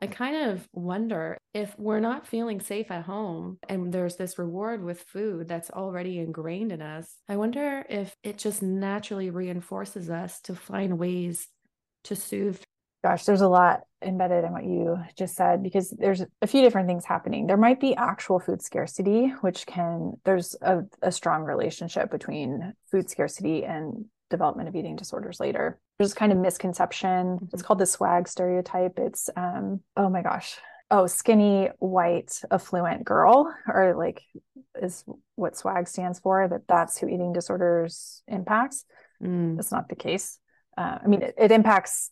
I 0.00 0.06
kind 0.06 0.50
of 0.50 0.68
wonder 0.72 1.38
if 1.52 1.74
we're 1.76 1.98
not 1.98 2.26
feeling 2.26 2.60
safe 2.60 2.90
at 2.90 3.04
home 3.04 3.58
and 3.68 3.92
there's 3.92 4.14
this 4.14 4.38
reward 4.38 4.84
with 4.84 5.02
food 5.02 5.48
that's 5.48 5.70
already 5.70 6.20
ingrained 6.20 6.70
in 6.70 6.80
us. 6.80 7.16
I 7.28 7.36
wonder 7.36 7.84
if 7.88 8.14
it 8.22 8.38
just 8.38 8.62
naturally 8.62 9.30
reinforces 9.30 10.08
us 10.08 10.40
to 10.42 10.54
find 10.54 10.98
ways 10.98 11.48
to 12.04 12.14
soothe. 12.14 12.62
Gosh, 13.02 13.24
there's 13.24 13.40
a 13.40 13.48
lot 13.48 13.80
embedded 14.00 14.44
in 14.44 14.52
what 14.52 14.64
you 14.64 14.98
just 15.16 15.34
said 15.34 15.64
because 15.64 15.90
there's 15.90 16.22
a 16.42 16.46
few 16.46 16.62
different 16.62 16.86
things 16.86 17.04
happening. 17.04 17.48
There 17.48 17.56
might 17.56 17.80
be 17.80 17.96
actual 17.96 18.38
food 18.38 18.62
scarcity, 18.62 19.28
which 19.40 19.66
can, 19.66 20.12
there's 20.24 20.54
a, 20.62 20.82
a 21.02 21.10
strong 21.10 21.42
relationship 21.42 22.08
between 22.08 22.72
food 22.90 23.10
scarcity 23.10 23.64
and 23.64 24.04
development 24.30 24.68
of 24.68 24.76
eating 24.76 24.96
disorders 24.96 25.40
later. 25.40 25.78
There's 25.98 26.14
kind 26.14 26.32
of 26.32 26.38
misconception. 26.38 27.36
Mm-hmm. 27.36 27.46
It's 27.52 27.62
called 27.62 27.78
the 27.78 27.86
swag 27.86 28.28
stereotype. 28.28 28.98
It's 28.98 29.30
um 29.36 29.80
oh 29.96 30.08
my 30.08 30.22
gosh. 30.22 30.56
Oh, 30.90 31.06
skinny, 31.06 31.68
white, 31.80 32.40
affluent 32.50 33.04
girl, 33.04 33.54
or 33.66 33.94
like 33.94 34.22
is 34.80 35.04
what 35.34 35.54
swag 35.54 35.86
stands 35.86 36.18
for, 36.18 36.48
that 36.48 36.62
that's 36.66 36.96
who 36.96 37.08
eating 37.08 37.34
disorders 37.34 38.22
impacts. 38.26 38.86
Mm. 39.22 39.56
That's 39.56 39.70
not 39.72 39.90
the 39.90 39.96
case. 39.96 40.38
Uh, 40.78 40.98
I 41.04 41.06
mean, 41.06 41.22
it, 41.22 41.34
it 41.36 41.52
impacts 41.52 42.10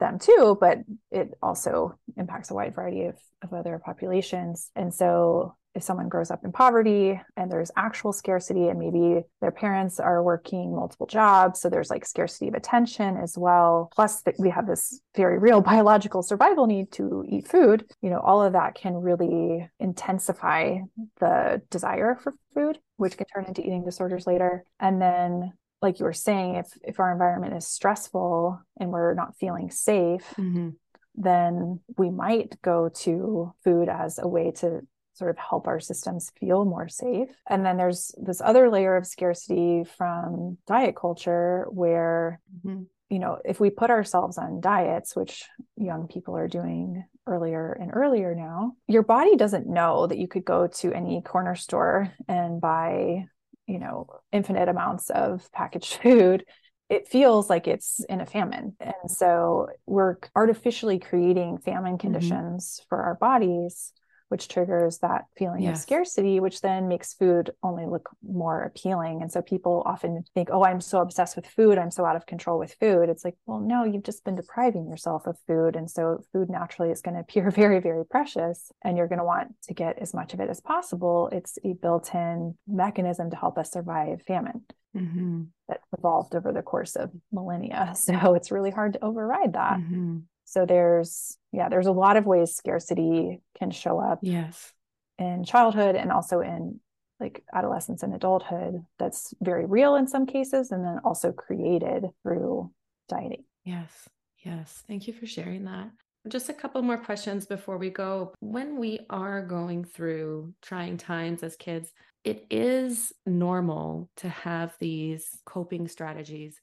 them 0.00 0.18
too, 0.18 0.56
but 0.58 0.78
it 1.10 1.34
also 1.42 1.98
impacts 2.16 2.50
a 2.50 2.54
wide 2.54 2.74
variety 2.74 3.04
of, 3.04 3.16
of 3.42 3.52
other 3.52 3.78
populations. 3.84 4.70
And 4.74 4.94
so 4.94 5.56
if 5.74 5.82
someone 5.82 6.08
grows 6.08 6.30
up 6.30 6.44
in 6.44 6.52
poverty 6.52 7.20
and 7.36 7.50
there's 7.50 7.70
actual 7.76 8.12
scarcity 8.12 8.68
and 8.68 8.78
maybe 8.78 9.22
their 9.40 9.50
parents 9.50 9.98
are 9.98 10.22
working 10.22 10.74
multiple 10.74 11.06
jobs 11.06 11.60
so 11.60 11.68
there's 11.68 11.90
like 11.90 12.06
scarcity 12.06 12.48
of 12.48 12.54
attention 12.54 13.16
as 13.16 13.36
well. 13.36 13.90
Plus 13.94 14.22
that 14.22 14.34
we 14.38 14.50
have 14.50 14.66
this 14.66 15.00
very 15.16 15.38
real 15.38 15.60
biological 15.72 16.22
survival 16.22 16.66
need 16.66 16.90
to 16.92 17.24
eat 17.28 17.48
food 17.48 17.84
you 18.02 18.10
know 18.10 18.20
all 18.20 18.42
of 18.42 18.52
that 18.52 18.74
can 18.74 18.94
really 18.94 19.68
intensify 19.80 20.78
the 21.20 21.60
desire 21.70 22.18
for 22.22 22.34
food 22.54 22.78
which 22.96 23.16
can 23.16 23.26
turn 23.26 23.44
into 23.46 23.60
eating 23.60 23.84
disorders 23.84 24.26
later. 24.26 24.64
And 24.78 25.00
then 25.00 25.52
like 25.82 25.98
you 25.98 26.04
were 26.04 26.12
saying 26.12 26.56
if 26.56 26.66
if 26.82 26.98
our 26.98 27.12
environment 27.12 27.54
is 27.54 27.66
stressful 27.66 28.60
and 28.80 28.90
we're 28.90 29.14
not 29.14 29.36
feeling 29.36 29.70
safe 29.70 30.24
mm-hmm. 30.38 30.70
then 31.14 31.80
we 31.98 32.10
might 32.10 32.60
go 32.62 32.88
to 32.88 33.52
food 33.62 33.88
as 33.88 34.18
a 34.18 34.26
way 34.26 34.50
to 34.50 34.80
sort 35.14 35.30
of 35.30 35.38
help 35.38 35.66
our 35.66 35.80
systems 35.80 36.32
feel 36.38 36.64
more 36.64 36.88
safe. 36.88 37.30
And 37.48 37.64
then 37.64 37.76
there's 37.76 38.14
this 38.16 38.40
other 38.40 38.68
layer 38.68 38.96
of 38.96 39.06
scarcity 39.06 39.84
from 39.96 40.58
diet 40.66 40.96
culture 40.96 41.66
where, 41.70 42.40
mm-hmm. 42.66 42.82
you 43.08 43.18
know, 43.18 43.38
if 43.44 43.60
we 43.60 43.70
put 43.70 43.90
ourselves 43.90 44.38
on 44.38 44.60
diets, 44.60 45.14
which 45.14 45.44
young 45.76 46.08
people 46.08 46.36
are 46.36 46.48
doing 46.48 47.04
earlier 47.26 47.72
and 47.72 47.90
earlier 47.94 48.34
now, 48.34 48.72
your 48.88 49.04
body 49.04 49.36
doesn't 49.36 49.68
know 49.68 50.06
that 50.06 50.18
you 50.18 50.28
could 50.28 50.44
go 50.44 50.66
to 50.66 50.92
any 50.92 51.22
corner 51.22 51.54
store 51.54 52.12
and 52.28 52.60
buy, 52.60 53.26
you 53.66 53.78
know, 53.78 54.08
infinite 54.32 54.68
amounts 54.68 55.10
of 55.10 55.50
packaged 55.52 55.94
food 56.02 56.44
it 56.90 57.08
feels 57.08 57.48
like 57.48 57.66
it's 57.66 58.04
in 58.10 58.20
a 58.20 58.26
famine. 58.26 58.76
And 58.78 59.10
so 59.10 59.68
we're 59.86 60.16
artificially 60.36 60.98
creating 60.98 61.56
famine 61.58 61.92
mm-hmm. 61.94 61.98
conditions 61.98 62.78
mm-hmm. 62.78 62.88
for 62.90 63.02
our 63.02 63.14
bodies 63.14 63.90
which 64.28 64.48
triggers 64.48 64.98
that 64.98 65.26
feeling 65.36 65.62
yes. 65.62 65.76
of 65.76 65.82
scarcity, 65.82 66.40
which 66.40 66.60
then 66.60 66.88
makes 66.88 67.14
food 67.14 67.50
only 67.62 67.86
look 67.86 68.08
more 68.26 68.62
appealing. 68.62 69.22
And 69.22 69.30
so 69.30 69.42
people 69.42 69.82
often 69.84 70.24
think, 70.34 70.48
oh, 70.50 70.64
I'm 70.64 70.80
so 70.80 71.00
obsessed 71.00 71.36
with 71.36 71.46
food. 71.46 71.78
I'm 71.78 71.90
so 71.90 72.04
out 72.04 72.16
of 72.16 72.26
control 72.26 72.58
with 72.58 72.74
food. 72.80 73.08
It's 73.08 73.24
like, 73.24 73.36
well, 73.46 73.60
no, 73.60 73.84
you've 73.84 74.02
just 74.02 74.24
been 74.24 74.34
depriving 74.34 74.88
yourself 74.88 75.26
of 75.26 75.36
food. 75.46 75.76
And 75.76 75.90
so 75.90 76.24
food 76.32 76.48
naturally 76.48 76.90
is 76.90 77.02
going 77.02 77.14
to 77.14 77.20
appear 77.20 77.50
very, 77.54 77.80
very 77.80 78.04
precious. 78.04 78.72
And 78.82 78.96
you're 78.96 79.08
going 79.08 79.18
to 79.18 79.24
want 79.24 79.54
to 79.64 79.74
get 79.74 79.98
as 79.98 80.14
much 80.14 80.34
of 80.34 80.40
it 80.40 80.50
as 80.50 80.60
possible. 80.60 81.28
It's 81.30 81.58
a 81.64 81.74
built 81.74 82.14
in 82.14 82.56
mechanism 82.66 83.30
to 83.30 83.36
help 83.36 83.58
us 83.58 83.70
survive 83.72 84.22
famine. 84.22 84.62
Mm-hmm. 84.96 85.42
That 85.68 85.80
evolved 85.96 86.36
over 86.36 86.52
the 86.52 86.62
course 86.62 86.94
of 86.96 87.10
millennia. 87.32 87.94
So 88.04 88.34
it's 88.34 88.50
really 88.50 88.70
hard 88.70 88.92
to 88.94 89.04
override 89.04 89.54
that. 89.54 89.78
Mm-hmm. 89.78 90.18
So 90.44 90.66
there's, 90.66 91.36
yeah, 91.52 91.68
there's 91.68 91.86
a 91.86 91.92
lot 91.92 92.16
of 92.16 92.26
ways 92.26 92.54
scarcity 92.54 93.40
can 93.58 93.70
show 93.70 93.98
up. 93.98 94.20
Yes. 94.22 94.72
In 95.18 95.44
childhood 95.44 95.94
and 95.94 96.10
also 96.10 96.40
in 96.40 96.80
like 97.20 97.44
adolescence 97.54 98.02
and 98.02 98.14
adulthood 98.14 98.84
that's 98.98 99.32
very 99.40 99.64
real 99.64 99.94
in 99.94 100.08
some 100.08 100.26
cases 100.26 100.72
and 100.72 100.84
then 100.84 100.98
also 101.04 101.32
created 101.32 102.06
through 102.22 102.70
dieting. 103.08 103.44
Yes. 103.64 104.08
Yes. 104.44 104.82
Thank 104.88 105.06
you 105.06 105.14
for 105.14 105.26
sharing 105.26 105.64
that. 105.64 105.90
Just 106.28 106.48
a 106.48 106.54
couple 106.54 106.80
more 106.82 106.96
questions 106.96 107.46
before 107.46 107.76
we 107.76 107.90
go. 107.90 108.34
When 108.40 108.78
we 108.78 109.00
are 109.10 109.42
going 109.44 109.84
through 109.84 110.54
trying 110.62 110.96
times 110.96 111.42
as 111.42 111.54
kids, 111.54 111.92
it 112.24 112.46
is 112.50 113.12
normal 113.26 114.08
to 114.16 114.28
have 114.30 114.74
these 114.80 115.28
coping 115.44 115.86
strategies 115.86 116.58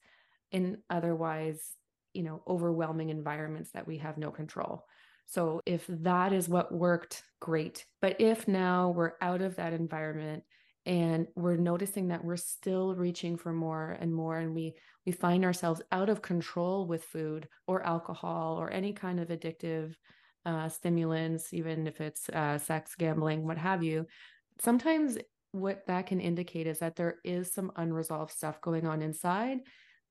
in 0.52 0.80
otherwise 0.90 1.62
you 2.14 2.24
know 2.24 2.42
overwhelming 2.48 3.10
environments 3.10 3.72
that 3.72 3.88
we 3.88 3.98
have 3.98 4.18
no 4.18 4.32
control. 4.32 4.86
So 5.26 5.62
if 5.66 5.86
that 5.88 6.34
is 6.34 6.50
what 6.50 6.74
worked 6.74 7.24
great. 7.40 7.86
But 8.02 8.20
if 8.20 8.48
now 8.48 8.90
we're 8.90 9.14
out 9.22 9.42
of 9.42 9.56
that 9.56 9.74
environment 9.74 10.44
and 10.86 11.28
we're 11.36 11.58
noticing 11.58 12.08
that 12.08 12.24
we're 12.24 12.38
still 12.38 12.96
reaching 12.96 13.38
for 13.38 13.54
more 13.54 13.98
and 14.00 14.14
more 14.14 14.40
and 14.40 14.56
we 14.56 14.74
we 15.06 15.12
find 15.12 15.46
ourselves 15.46 15.82
out 15.92 16.10
of 16.10 16.22
control 16.22 16.88
with 16.88 17.04
food 17.04 17.48
or 17.68 17.84
alcohol 17.84 18.58
or 18.60 18.72
any 18.72 18.94
kind 18.94 19.20
of 19.20 19.30
addictive 19.30 19.94
uh, 20.46 20.68
stimulants 20.68 21.54
even 21.54 21.86
if 21.86 22.02
it's 22.02 22.30
uh, 22.30 22.58
sex 22.58 22.96
gambling 22.96 23.46
what 23.46 23.60
have 23.60 23.84
you 23.84 24.08
sometimes 24.60 25.18
what 25.52 25.86
that 25.86 26.08
can 26.08 26.20
indicate 26.20 26.66
is 26.66 26.80
that 26.80 26.96
there 26.96 27.18
is 27.24 27.54
some 27.54 27.72
unresolved 27.76 28.32
stuff 28.32 28.60
going 28.62 28.88
on 28.88 29.04
inside 29.04 29.60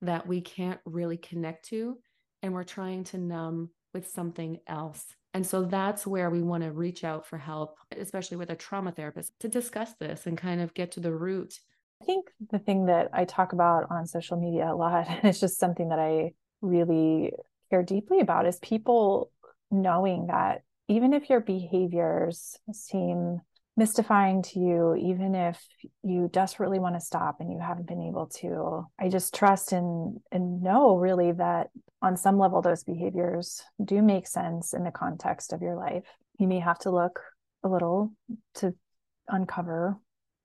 that 0.01 0.27
we 0.27 0.41
can't 0.41 0.79
really 0.85 1.17
connect 1.17 1.65
to 1.69 1.97
and 2.41 2.53
we're 2.53 2.63
trying 2.63 3.03
to 3.05 3.17
numb 3.17 3.69
with 3.93 4.09
something 4.09 4.59
else. 4.67 5.05
And 5.33 5.45
so 5.45 5.63
that's 5.63 6.05
where 6.05 6.29
we 6.29 6.41
want 6.41 6.63
to 6.63 6.71
reach 6.71 7.03
out 7.03 7.25
for 7.25 7.37
help, 7.37 7.77
especially 7.97 8.37
with 8.37 8.49
a 8.49 8.55
trauma 8.55 8.91
therapist, 8.91 9.39
to 9.39 9.47
discuss 9.47 9.93
this 9.93 10.25
and 10.25 10.37
kind 10.37 10.61
of 10.61 10.73
get 10.73 10.91
to 10.93 10.99
the 10.99 11.13
root. 11.13 11.59
I 12.01 12.05
think 12.05 12.29
the 12.49 12.59
thing 12.59 12.87
that 12.87 13.09
I 13.13 13.25
talk 13.25 13.53
about 13.53 13.87
on 13.89 14.07
social 14.07 14.37
media 14.37 14.71
a 14.71 14.75
lot, 14.75 15.05
and 15.09 15.23
it's 15.23 15.39
just 15.39 15.59
something 15.59 15.89
that 15.89 15.99
I 15.99 16.33
really 16.61 17.33
care 17.69 17.83
deeply 17.83 18.19
about, 18.19 18.47
is 18.47 18.59
people 18.59 19.31
knowing 19.69 20.27
that 20.27 20.63
even 20.87 21.13
if 21.13 21.29
your 21.29 21.39
behaviors 21.39 22.57
seem 22.73 23.39
mystifying 23.77 24.43
to 24.43 24.59
you, 24.59 24.95
even 24.95 25.33
if 25.33 25.63
you 26.03 26.29
desperately 26.31 26.79
want 26.79 26.95
to 26.95 27.01
stop 27.01 27.37
and 27.39 27.51
you 27.51 27.59
haven't 27.59 27.87
been 27.87 28.01
able 28.01 28.27
to. 28.27 28.85
I 28.99 29.09
just 29.09 29.33
trust 29.33 29.71
and 29.71 30.19
and 30.31 30.61
know 30.61 30.97
really 30.97 31.31
that 31.33 31.69
on 32.01 32.17
some 32.17 32.37
level 32.37 32.61
those 32.61 32.83
behaviors 32.83 33.61
do 33.83 34.01
make 34.01 34.27
sense 34.27 34.73
in 34.73 34.83
the 34.83 34.91
context 34.91 35.53
of 35.53 35.61
your 35.61 35.75
life. 35.75 36.05
You 36.37 36.47
may 36.47 36.59
have 36.59 36.79
to 36.79 36.91
look 36.91 37.19
a 37.63 37.69
little 37.69 38.11
to 38.55 38.73
uncover 39.27 39.97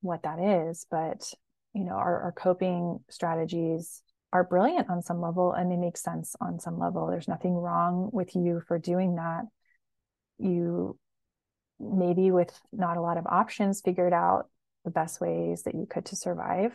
what 0.02 0.22
that 0.22 0.38
is, 0.38 0.86
but 0.90 1.32
you 1.74 1.84
know, 1.84 1.94
our, 1.94 2.22
our 2.22 2.32
coping 2.32 3.00
strategies 3.10 4.02
are 4.32 4.44
brilliant 4.44 4.88
on 4.88 5.02
some 5.02 5.20
level 5.20 5.52
and 5.52 5.70
they 5.70 5.76
make 5.76 5.96
sense 5.96 6.34
on 6.40 6.58
some 6.58 6.78
level. 6.78 7.06
There's 7.06 7.28
nothing 7.28 7.54
wrong 7.54 8.08
with 8.12 8.34
you 8.34 8.62
for 8.66 8.78
doing 8.78 9.16
that. 9.16 9.42
You 10.38 10.98
maybe 11.78 12.30
with 12.30 12.58
not 12.72 12.96
a 12.96 13.00
lot 13.00 13.18
of 13.18 13.26
options 13.26 13.80
figured 13.80 14.12
out 14.12 14.48
the 14.84 14.90
best 14.90 15.20
ways 15.20 15.64
that 15.64 15.74
you 15.74 15.86
could 15.88 16.06
to 16.06 16.16
survive. 16.16 16.72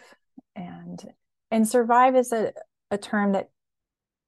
And 0.56 1.02
and 1.50 1.68
survive 1.68 2.16
is 2.16 2.32
a, 2.32 2.54
a 2.92 2.98
term 2.98 3.34
that 3.34 3.50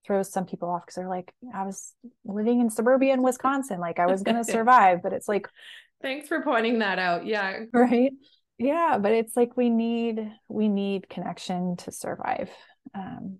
throws 0.05 0.31
some 0.31 0.45
people 0.45 0.69
off 0.69 0.85
because 0.85 0.95
they're 0.95 1.07
like 1.07 1.33
i 1.53 1.63
was 1.63 1.93
living 2.25 2.59
in 2.59 2.69
suburban 2.69 3.23
wisconsin 3.23 3.79
like 3.79 3.99
i 3.99 4.05
was 4.05 4.21
going 4.21 4.35
to 4.43 4.43
survive. 4.43 5.01
But 5.01 5.13
it's 5.13 5.27
like 5.27 5.47
thanks 6.01 6.27
for 6.27 6.41
pointing 6.41 6.79
that 6.79 6.99
out. 6.99 7.25
Yeah. 7.25 7.65
Right? 7.73 8.11
Yeah 8.57 8.97
but 9.01 9.11
it's 9.11 9.35
like 9.35 9.55
we 9.57 9.69
need 9.69 10.31
we 10.47 10.69
need 10.69 11.09
connection 11.09 11.77
to 11.77 11.91
survive. 11.91 12.49
Um, 12.93 13.39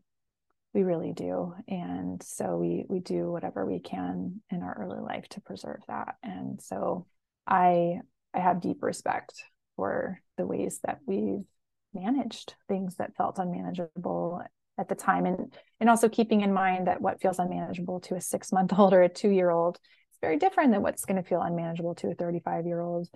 we 0.74 0.84
really 0.84 1.14
do. 1.14 1.54
And 1.68 2.22
so 2.24 2.58
we 2.58 2.86
we 2.90 3.00
do 3.00 3.32
whatever 3.32 3.66
we 3.66 3.80
can 3.80 4.42
in 4.50 4.64
our 4.64 4.76
early 4.82 5.00
life 5.00 5.28
to 5.30 5.42
preserve 5.42 5.82
that. 5.88 6.16
And 6.24 6.62
so 6.62 7.06
I 7.48 8.00
I 8.34 8.40
have 8.40 8.62
deep 8.62 8.82
respect 8.82 9.44
for 9.76 10.20
the 10.38 10.46
ways 10.46 10.80
that 10.84 11.00
we've 11.06 11.46
managed 11.94 12.56
things 12.68 12.96
that 12.96 13.16
felt 13.16 13.40
unmanageable 13.40 14.42
at 14.78 14.90
the 14.90 14.96
time 14.96 15.26
and 15.26 15.54
and 15.80 15.90
also 15.90 16.10
keeping 16.10 16.42
in 16.42 16.54
mind 16.54 16.88
that 16.88 17.02
what 17.02 17.22
feels 17.22 17.40
unmanageable 17.40 18.00
to 18.02 18.16
a 18.16 18.22
6 18.22 18.52
month 18.52 18.74
old 18.78 18.94
or 18.94 19.04
a 19.04 19.10
2 19.10 19.30
year 19.30 19.50
old 19.50 19.78
is 20.12 20.18
very 20.22 20.38
different 20.38 20.72
than 20.72 20.82
what's 20.82 21.06
going 21.06 21.22
to 21.22 21.28
feel 21.28 21.42
unmanageable 21.42 21.96
to 21.96 22.10
a 22.10 22.16
35 22.16 22.66
year 22.66 22.80
old. 22.80 23.08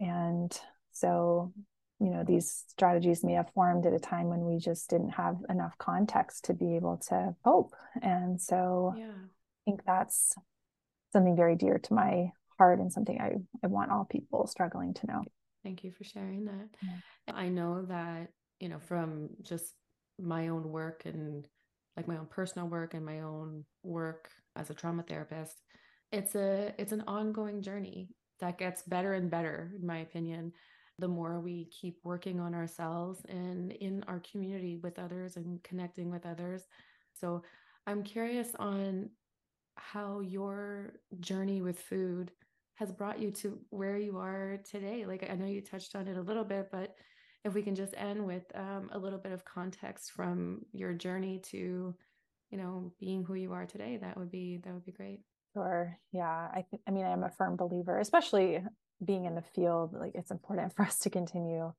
And 0.00 0.58
so, 0.92 1.52
you 2.00 2.10
know, 2.10 2.24
these 2.24 2.64
strategies 2.68 3.22
may 3.22 3.34
have 3.34 3.50
formed 3.54 3.86
at 3.86 3.92
a 3.92 3.98
time 3.98 4.28
when 4.28 4.44
we 4.44 4.58
just 4.58 4.90
didn't 4.90 5.10
have 5.10 5.36
enough 5.48 5.76
context 5.78 6.46
to 6.46 6.54
be 6.54 6.76
able 6.76 6.98
to 7.08 7.34
cope. 7.44 7.74
And 8.02 8.40
so 8.40 8.94
yeah. 8.96 9.04
I 9.06 9.60
think 9.64 9.82
that's 9.86 10.34
something 11.12 11.36
very 11.36 11.56
dear 11.56 11.78
to 11.78 11.94
my 11.94 12.32
heart 12.58 12.78
and 12.80 12.92
something 12.92 13.20
I, 13.20 13.34
I 13.62 13.66
want 13.66 13.90
all 13.90 14.04
people 14.04 14.46
struggling 14.46 14.94
to 14.94 15.06
know. 15.06 15.22
Thank 15.62 15.84
you 15.84 15.92
for 15.92 16.04
sharing 16.04 16.44
that. 16.44 16.68
Yeah. 16.82 17.34
I 17.34 17.48
know 17.48 17.82
that, 17.86 18.28
you 18.60 18.68
know, 18.68 18.78
from 18.78 19.30
just 19.42 19.74
my 20.18 20.48
own 20.48 20.70
work 20.70 21.02
and 21.04 21.46
like 21.96 22.08
my 22.08 22.18
own 22.18 22.26
personal 22.26 22.68
work 22.68 22.94
and 22.94 23.04
my 23.04 23.20
own 23.20 23.64
work 23.82 24.30
as 24.54 24.70
a 24.70 24.74
trauma 24.74 25.02
therapist, 25.02 25.62
it's 26.12 26.34
a 26.34 26.72
it's 26.78 26.92
an 26.92 27.02
ongoing 27.06 27.62
journey 27.62 28.08
that 28.40 28.58
gets 28.58 28.82
better 28.82 29.14
and 29.14 29.30
better, 29.30 29.72
in 29.78 29.86
my 29.86 29.98
opinion, 29.98 30.52
the 30.98 31.08
more 31.08 31.40
we 31.40 31.66
keep 31.66 31.98
working 32.04 32.38
on 32.38 32.54
ourselves 32.54 33.20
and 33.28 33.72
in 33.72 34.04
our 34.08 34.22
community 34.30 34.76
with 34.82 34.98
others 34.98 35.36
and 35.36 35.62
connecting 35.62 36.10
with 36.10 36.26
others. 36.26 36.62
So 37.12 37.42
I'm 37.86 38.02
curious 38.02 38.48
on 38.58 39.10
how 39.76 40.20
your 40.20 40.94
journey 41.20 41.62
with 41.62 41.78
food 41.78 42.30
has 42.76 42.92
brought 42.92 43.18
you 43.18 43.30
to 43.30 43.58
where 43.70 43.96
you 43.96 44.18
are 44.18 44.58
today. 44.70 45.04
Like 45.06 45.28
I 45.30 45.34
know 45.34 45.46
you 45.46 45.60
touched 45.60 45.96
on 45.96 46.08
it 46.08 46.16
a 46.16 46.22
little 46.22 46.44
bit, 46.44 46.68
but 46.70 46.94
if 47.44 47.54
we 47.54 47.62
can 47.62 47.74
just 47.74 47.94
end 47.96 48.24
with 48.24 48.44
um, 48.54 48.90
a 48.92 48.98
little 48.98 49.18
bit 49.18 49.32
of 49.32 49.44
context 49.44 50.12
from 50.12 50.60
your 50.72 50.92
journey 50.92 51.40
to, 51.50 51.94
you 52.50 52.58
know, 52.58 52.92
being 53.00 53.24
who 53.24 53.34
you 53.34 53.52
are 53.52 53.66
today, 53.66 53.98
that 53.98 54.16
would 54.16 54.30
be 54.30 54.58
that 54.62 54.72
would 54.72 54.84
be 54.84 54.92
great. 54.92 55.20
Sure. 55.54 55.96
Yeah. 56.12 56.48
I 56.52 56.64
think. 56.70 56.82
I 56.86 56.90
mean, 56.90 57.06
I'm 57.06 57.24
a 57.24 57.30
firm 57.30 57.56
believer, 57.56 57.98
especially 57.98 58.62
being 59.04 59.24
in 59.24 59.34
the 59.34 59.42
field. 59.42 59.94
Like 59.98 60.12
it's 60.14 60.30
important 60.30 60.72
for 60.76 60.84
us 60.84 60.98
to 61.00 61.10
continue 61.10 61.72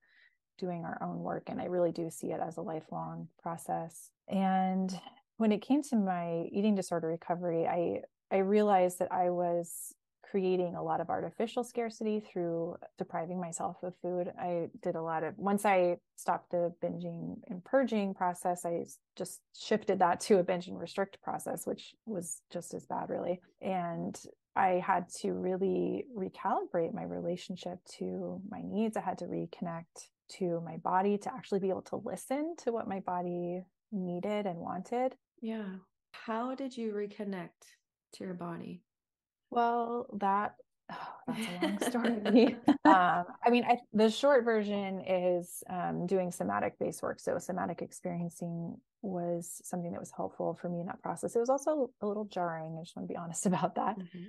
doing 0.57 0.83
our 0.83 0.97
own 1.03 1.19
work, 1.19 1.43
and 1.47 1.61
I 1.61 1.65
really 1.65 1.91
do 1.91 2.09
see 2.09 2.31
it 2.31 2.41
as 2.41 2.57
a 2.57 2.61
lifelong 2.61 3.27
process. 3.43 4.09
And 4.27 4.99
when 5.37 5.51
it 5.51 5.61
came 5.61 5.83
to 5.83 5.95
my 5.95 6.45
eating 6.51 6.73
disorder 6.73 7.07
recovery, 7.07 7.67
I 7.67 8.01
I 8.31 8.39
realized 8.39 8.99
that 8.99 9.11
I 9.11 9.29
was 9.29 9.93
creating 10.29 10.75
a 10.75 10.83
lot 10.83 11.01
of 11.01 11.09
artificial 11.09 11.63
scarcity 11.63 12.19
through 12.19 12.75
depriving 12.97 13.39
myself 13.39 13.77
of 13.83 13.93
food. 14.01 14.31
I 14.39 14.67
did 14.81 14.95
a 14.95 15.01
lot 15.01 15.23
of, 15.23 15.37
once 15.37 15.65
I 15.65 15.97
stopped 16.15 16.51
the 16.51 16.73
binging 16.83 17.37
and 17.47 17.63
purging 17.63 18.13
process, 18.13 18.65
I 18.65 18.85
just 19.15 19.41
shifted 19.55 19.99
that 19.99 20.19
to 20.21 20.39
a 20.39 20.43
binge 20.43 20.67
and 20.67 20.79
restrict 20.79 21.21
process, 21.21 21.65
which 21.65 21.95
was 22.05 22.41
just 22.51 22.73
as 22.73 22.85
bad, 22.85 23.09
really. 23.09 23.41
And 23.61 24.19
I 24.55 24.81
had 24.85 25.07
to 25.21 25.33
really 25.33 26.05
recalibrate 26.17 26.93
my 26.93 27.03
relationship 27.03 27.79
to 27.99 28.41
my 28.49 28.61
needs. 28.63 28.97
I 28.97 29.01
had 29.01 29.19
to 29.19 29.25
reconnect 29.25 30.09
to 30.39 30.61
my 30.65 30.77
body 30.77 31.17
to 31.19 31.33
actually 31.33 31.59
be 31.59 31.69
able 31.69 31.83
to 31.83 32.01
listen 32.03 32.55
to 32.63 32.71
what 32.71 32.87
my 32.87 32.99
body 33.01 33.61
needed 33.91 34.45
and 34.45 34.59
wanted. 34.59 35.15
Yeah. 35.41 35.75
How 36.11 36.55
did 36.55 36.75
you 36.75 36.91
reconnect 36.91 37.49
to 38.13 38.23
your 38.23 38.33
body? 38.33 38.81
Well, 39.49 40.07
that 40.19 40.55
oh, 40.91 40.95
that's 41.27 41.39
a 41.39 41.65
long 41.65 41.79
story. 41.79 42.57
um, 42.85 43.25
I 43.45 43.49
mean, 43.49 43.63
I, 43.65 43.77
the 43.93 44.09
short 44.09 44.43
version 44.43 45.01
is 45.01 45.63
um, 45.69 46.07
doing 46.07 46.31
somatic 46.31 46.77
based 46.79 47.01
work. 47.01 47.19
So, 47.19 47.37
somatic 47.37 47.81
experiencing 47.81 48.77
was 49.01 49.61
something 49.63 49.91
that 49.91 49.99
was 49.99 50.11
helpful 50.15 50.57
for 50.59 50.69
me 50.69 50.79
in 50.79 50.87
that 50.87 51.01
process. 51.01 51.35
It 51.35 51.39
was 51.39 51.49
also 51.49 51.91
a 52.01 52.07
little 52.07 52.25
jarring. 52.25 52.77
I 52.77 52.83
just 52.83 52.95
want 52.95 53.07
to 53.07 53.13
be 53.13 53.17
honest 53.17 53.45
about 53.47 53.75
that. 53.75 53.97
Mm-hmm 53.97 54.25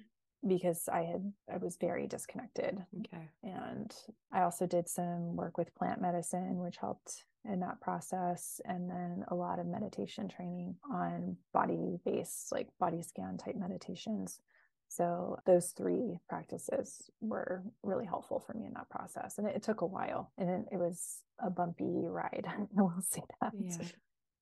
because 0.47 0.89
I 0.93 1.03
had 1.03 1.33
I 1.53 1.57
was 1.57 1.77
very 1.77 2.07
disconnected. 2.07 2.79
Okay. 3.01 3.29
And 3.43 3.95
I 4.33 4.43
also 4.43 4.67
did 4.67 4.89
some 4.89 5.37
work 5.37 5.59
with 5.59 5.75
plant 5.75 6.01
medicine, 6.01 6.59
which 6.59 6.77
helped 6.77 7.25
in 7.45 7.61
that 7.61 7.81
process, 7.81 8.61
and 8.65 8.89
then 8.91 9.25
a 9.29 9.35
lot 9.35 9.59
of 9.59 9.67
meditation 9.67 10.29
training 10.29 10.77
on 10.93 11.37
body 11.53 11.99
based, 12.05 12.53
like 12.53 12.69
body 12.79 13.03
scan 13.03 13.37
type 13.39 13.57
meditations. 13.57 14.41
So 14.89 15.39
those 15.47 15.69
three 15.69 16.19
practices 16.29 17.11
were 17.21 17.63
really 17.83 18.07
helpful 18.07 18.41
for 18.41 18.55
me 18.55 18.67
in 18.67 18.73
that 18.75 18.89
process. 18.89 19.39
And 19.39 19.47
it, 19.47 19.57
it 19.57 19.63
took 19.63 19.83
a 19.83 19.87
while 19.87 20.33
and 20.39 20.49
it, 20.49 20.65
it, 20.73 20.79
was 20.79 21.23
a 21.39 21.51
bumpy 21.51 22.07
ride. 22.07 22.47
I 22.49 22.81
will 22.81 22.93
say 23.09 23.23
that. 23.41 23.53
Yeah. 23.59 23.77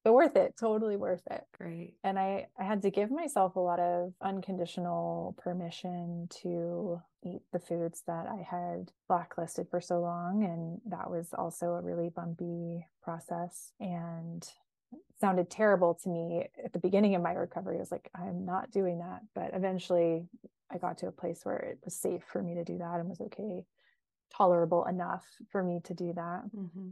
But 0.06 0.12
worth 0.12 0.36
it, 0.36 0.54
totally 0.56 0.94
worth 0.94 1.26
it. 1.32 1.42
Great. 1.58 1.94
And 2.04 2.16
I, 2.16 2.46
I 2.56 2.62
had 2.62 2.82
to 2.82 2.92
give 2.92 3.10
myself 3.10 3.56
a 3.56 3.60
lot 3.60 3.80
of 3.80 4.12
unconditional 4.22 5.34
permission 5.36 6.28
to 6.42 7.00
eat 7.24 7.40
the 7.52 7.58
foods 7.58 8.04
that 8.06 8.26
I 8.28 8.46
had 8.48 8.92
blacklisted 9.08 9.66
for 9.68 9.80
so 9.80 10.00
long. 10.00 10.44
And 10.44 10.80
that 10.92 11.10
was 11.10 11.30
also 11.36 11.72
a 11.72 11.82
really 11.82 12.08
bumpy 12.08 12.86
process. 13.02 13.72
And 13.80 14.48
sounded 15.20 15.50
terrible 15.50 15.94
to 15.94 16.08
me 16.08 16.48
at 16.64 16.72
the 16.72 16.78
beginning 16.78 17.14
of 17.14 17.22
my 17.22 17.32
recovery. 17.32 17.76
I 17.76 17.80
was 17.80 17.92
like, 17.92 18.10
I'm 18.14 18.44
not 18.44 18.70
doing 18.70 18.98
that. 18.98 19.22
But 19.34 19.50
eventually 19.54 20.28
I 20.70 20.78
got 20.78 20.98
to 20.98 21.08
a 21.08 21.12
place 21.12 21.40
where 21.44 21.56
it 21.56 21.78
was 21.84 21.94
safe 21.94 22.22
for 22.30 22.42
me 22.42 22.54
to 22.54 22.64
do 22.64 22.78
that 22.78 23.00
and 23.00 23.08
was 23.08 23.20
okay, 23.20 23.64
tolerable 24.34 24.84
enough 24.84 25.24
for 25.50 25.62
me 25.62 25.80
to 25.84 25.94
do 25.94 26.12
that. 26.14 26.42
Mm-hmm. 26.54 26.88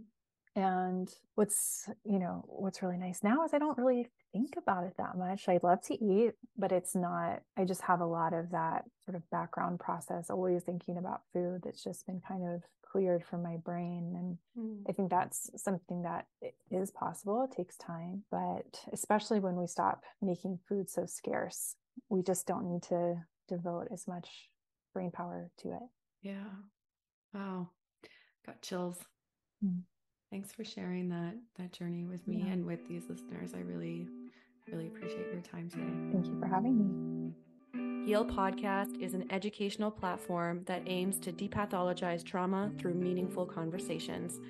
And 0.57 1.13
what's, 1.35 1.89
you 2.05 2.19
know, 2.19 2.45
what's 2.47 2.81
really 2.81 2.97
nice 2.97 3.25
now 3.25 3.45
is 3.45 3.53
I 3.53 3.59
don't 3.59 3.77
really 3.77 4.09
think 4.33 4.55
about 4.57 4.85
it 4.85 4.95
that 4.99 5.17
much. 5.17 5.49
I 5.49 5.59
love 5.63 5.83
to 5.87 5.95
eat, 5.95 6.35
but 6.57 6.71
it's 6.71 6.95
not, 6.95 7.43
I 7.57 7.65
just 7.65 7.83
have 7.83 8.01
a 8.01 8.07
lot 8.07 8.33
of 8.33 8.51
that 8.51 8.85
sort 9.05 9.17
of 9.17 9.29
background 9.31 9.81
process, 9.81 10.31
always 10.31 10.63
thinking 10.63 10.97
about 10.97 11.23
food 11.33 11.63
that's 11.65 11.83
just 11.83 12.07
been 12.07 12.21
kind 12.27 12.45
of 12.45 12.63
cleared 12.83 13.25
from 13.25 13.43
my 13.43 13.57
brain. 13.57 14.15
And 14.17 14.39
mm. 14.57 14.89
I 14.89 14.93
think 14.93 15.11
that's 15.11 15.51
something 15.57 16.03
that 16.03 16.27
is 16.71 16.93
possible. 16.93 17.43
It 17.43 17.57
takes 17.57 17.77
time, 17.77 18.23
but 18.31 18.81
especially 18.93 19.41
when 19.41 19.57
we 19.57 19.67
stop 19.67 20.05
making 20.23 20.61
food 20.69 20.89
so 20.89 21.05
scarce, 21.05 21.75
we 22.09 22.23
just 22.23 22.47
don't 22.47 22.71
need 22.71 22.83
to 22.85 23.17
devote 23.49 23.89
as 23.93 24.07
much 24.07 24.29
brain 24.93 25.11
power 25.11 25.51
to 25.59 25.73
it. 25.73 25.83
Yeah. 26.23 26.47
Wow. 27.33 27.71
Got 28.47 28.63
chills. 28.63 28.99
Mm. 29.65 29.83
Thanks 30.35 30.51
for 30.51 30.65
sharing 30.65 31.09
that 31.11 31.37
that 31.59 31.71
journey 31.71 32.07
with 32.07 32.27
me 32.27 32.43
yeah. 32.45 32.55
and 32.55 32.67
with 32.67 32.89
these 32.89 33.05
listeners. 33.09 33.55
I 33.55 33.61
really, 33.61 34.09
really 34.67 34.89
appreciate 34.89 35.29
your 35.33 35.41
time 35.43 35.71
today. 35.71 35.87
Thank 36.11 36.27
you 36.27 36.37
for 36.41 36.49
having 36.49 36.77
me. 36.77 38.05
Heal 38.05 38.25
Podcast 38.25 39.01
is 39.01 39.15
an 39.15 39.31
educational 39.31 39.93
platform 39.93 40.65
that 40.65 40.83
aims 40.87 41.21
to 41.21 41.33
depathologize 41.33 42.25
trauma 42.25 42.73
through 42.81 42.95
meaningful 42.95 43.47
conversations. 43.47 44.41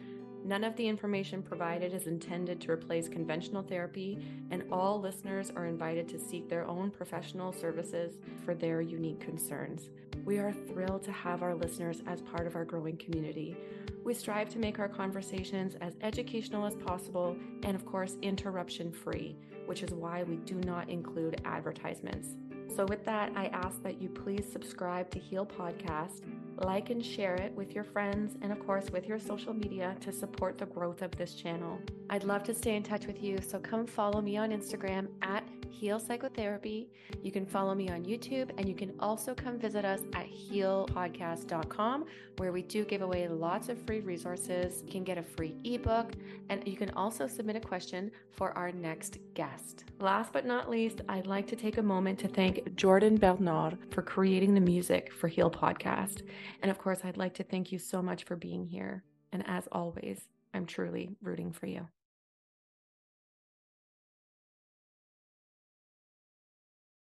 None 0.45 0.63
of 0.63 0.77
the 0.77 0.87
information 0.87 1.43
provided 1.43 1.95
is 1.95 2.07
intended 2.07 2.61
to 2.61 2.71
replace 2.71 3.09
conventional 3.09 3.63
therapy, 3.63 4.19
and 4.51 4.63
all 4.71 5.01
listeners 5.01 5.51
are 5.57 5.65
invited 5.65 6.07
to 6.11 6.19
seek 6.19 6.51
their 6.51 6.67
own 6.67 6.91
professional 6.91 7.51
services 7.51 8.19
for 8.45 8.55
their 8.55 8.83
unique 8.83 9.21
concerns. 9.21 9.89
We 10.27 10.39
are 10.39 10.53
thrilled 10.53 11.03
to 11.05 11.13
have 11.13 11.43
our 11.43 11.55
listeners 11.55 12.03
as 12.07 12.21
part 12.21 12.47
of 12.47 12.57
our 12.57 12.65
growing 12.67 12.99
community. 12.99 13.57
We 14.05 14.13
strive 14.13 14.51
to 14.51 14.59
make 14.59 14.79
our 14.79 14.89
conversations 14.89 15.77
as 15.81 15.97
educational 16.03 16.67
as 16.67 16.75
possible 16.75 17.37
and, 17.63 17.75
of 17.75 17.87
course, 17.87 18.19
interruption 18.21 18.93
free, 18.93 19.37
which 19.65 19.83
is 19.83 19.95
why 19.95 20.25
we 20.25 20.37
do 20.37 20.57
not 20.57 20.91
include 20.91 21.41
advertisements. 21.47 22.37
So, 22.75 22.85
with 22.87 23.05
that, 23.05 23.33
I 23.37 23.47
ask 23.47 23.83
that 23.83 24.03
you 24.03 24.09
please 24.09 24.45
subscribe 24.51 25.11
to 25.13 25.19
Heal 25.19 25.47
Podcast, 25.47 26.23
like 26.59 26.91
and 26.91 27.05
share 27.05 27.35
it 27.35 27.53
with 27.55 27.75
your 27.75 27.85
friends, 27.85 28.37
and 28.43 28.53
of 28.53 28.65
course, 28.65 28.91
with 28.91 29.07
your 29.07 29.19
social 29.19 29.55
media 29.55 29.97
to 30.01 30.13
support 30.13 30.59
the 30.59 30.67
growth 30.67 31.03
of 31.03 31.11
this 31.17 31.35
channel. 31.35 31.81
I'd 32.11 32.25
love 32.25 32.43
to 32.45 32.55
stay 32.55 32.77
in 32.77 32.83
touch 32.83 33.07
with 33.07 33.23
you, 33.23 33.39
so 33.47 33.59
come 33.59 33.87
follow 33.87 34.21
me 34.21 34.37
on 34.37 34.51
Instagram 34.51 35.09
at 35.23 35.45
Heal 35.75 35.99
Psychotherapy. 35.99 36.89
You 37.23 37.33
can 37.33 37.45
follow 37.45 37.75
me 37.75 37.89
on 37.91 38.05
YouTube 38.05 38.51
and 38.57 38.69
you 38.69 38.75
can 38.75 38.95
also 39.01 39.35
come 39.35 39.59
visit 39.59 39.85
us 39.85 40.01
at 40.15 40.27
healpodcast.com 40.31 42.05
where 42.37 42.53
we 42.53 42.63
do 42.63 42.85
give 42.85 43.03
away 43.03 43.27
lots 43.29 43.69
of 43.69 43.79
free 43.85 44.01
resources. 44.01 44.83
You 44.87 44.93
can 44.93 45.05
get 45.05 45.19
a 45.19 45.23
free 45.23 45.57
ebook 45.65 46.13
and 46.49 46.67
you 46.67 46.77
can 46.77 46.91
also 46.91 47.27
submit 47.27 47.57
a 47.57 47.61
question 47.61 48.11
for 48.31 48.57
our 48.57 48.71
next 48.73 49.19
guest. 49.35 49.85
Last 50.01 50.33
but 50.33 50.47
not 50.47 50.71
least, 50.71 51.01
I'd 51.09 51.27
like 51.27 51.47
to 51.49 51.57
take 51.57 51.79
a 51.79 51.83
moment 51.83 52.19
to 52.21 52.29
thank 52.29 52.75
Jordan 52.77 53.17
Bernard 53.17 53.79
for 53.91 54.03
creating 54.03 54.55
the 54.55 54.61
music 54.61 55.13
for 55.13 55.29
Heal 55.29 55.51
Podcast. 55.51 56.23
And 56.63 56.71
of 56.71 56.79
course, 56.79 57.01
I'd 57.05 57.17
like 57.17 57.35
to 57.35 57.43
thank 57.43 57.73
you 57.73 57.79
so 57.79 58.01
much 58.01 58.25
for 58.25 58.37
being 58.37 58.65
here. 58.65 59.03
And 59.33 59.43
as 59.49 59.69
always, 59.73 60.29
I'm 60.55 60.67
truly 60.67 61.17
rooting 61.21 61.53
for 61.53 61.67
you. 61.67 61.89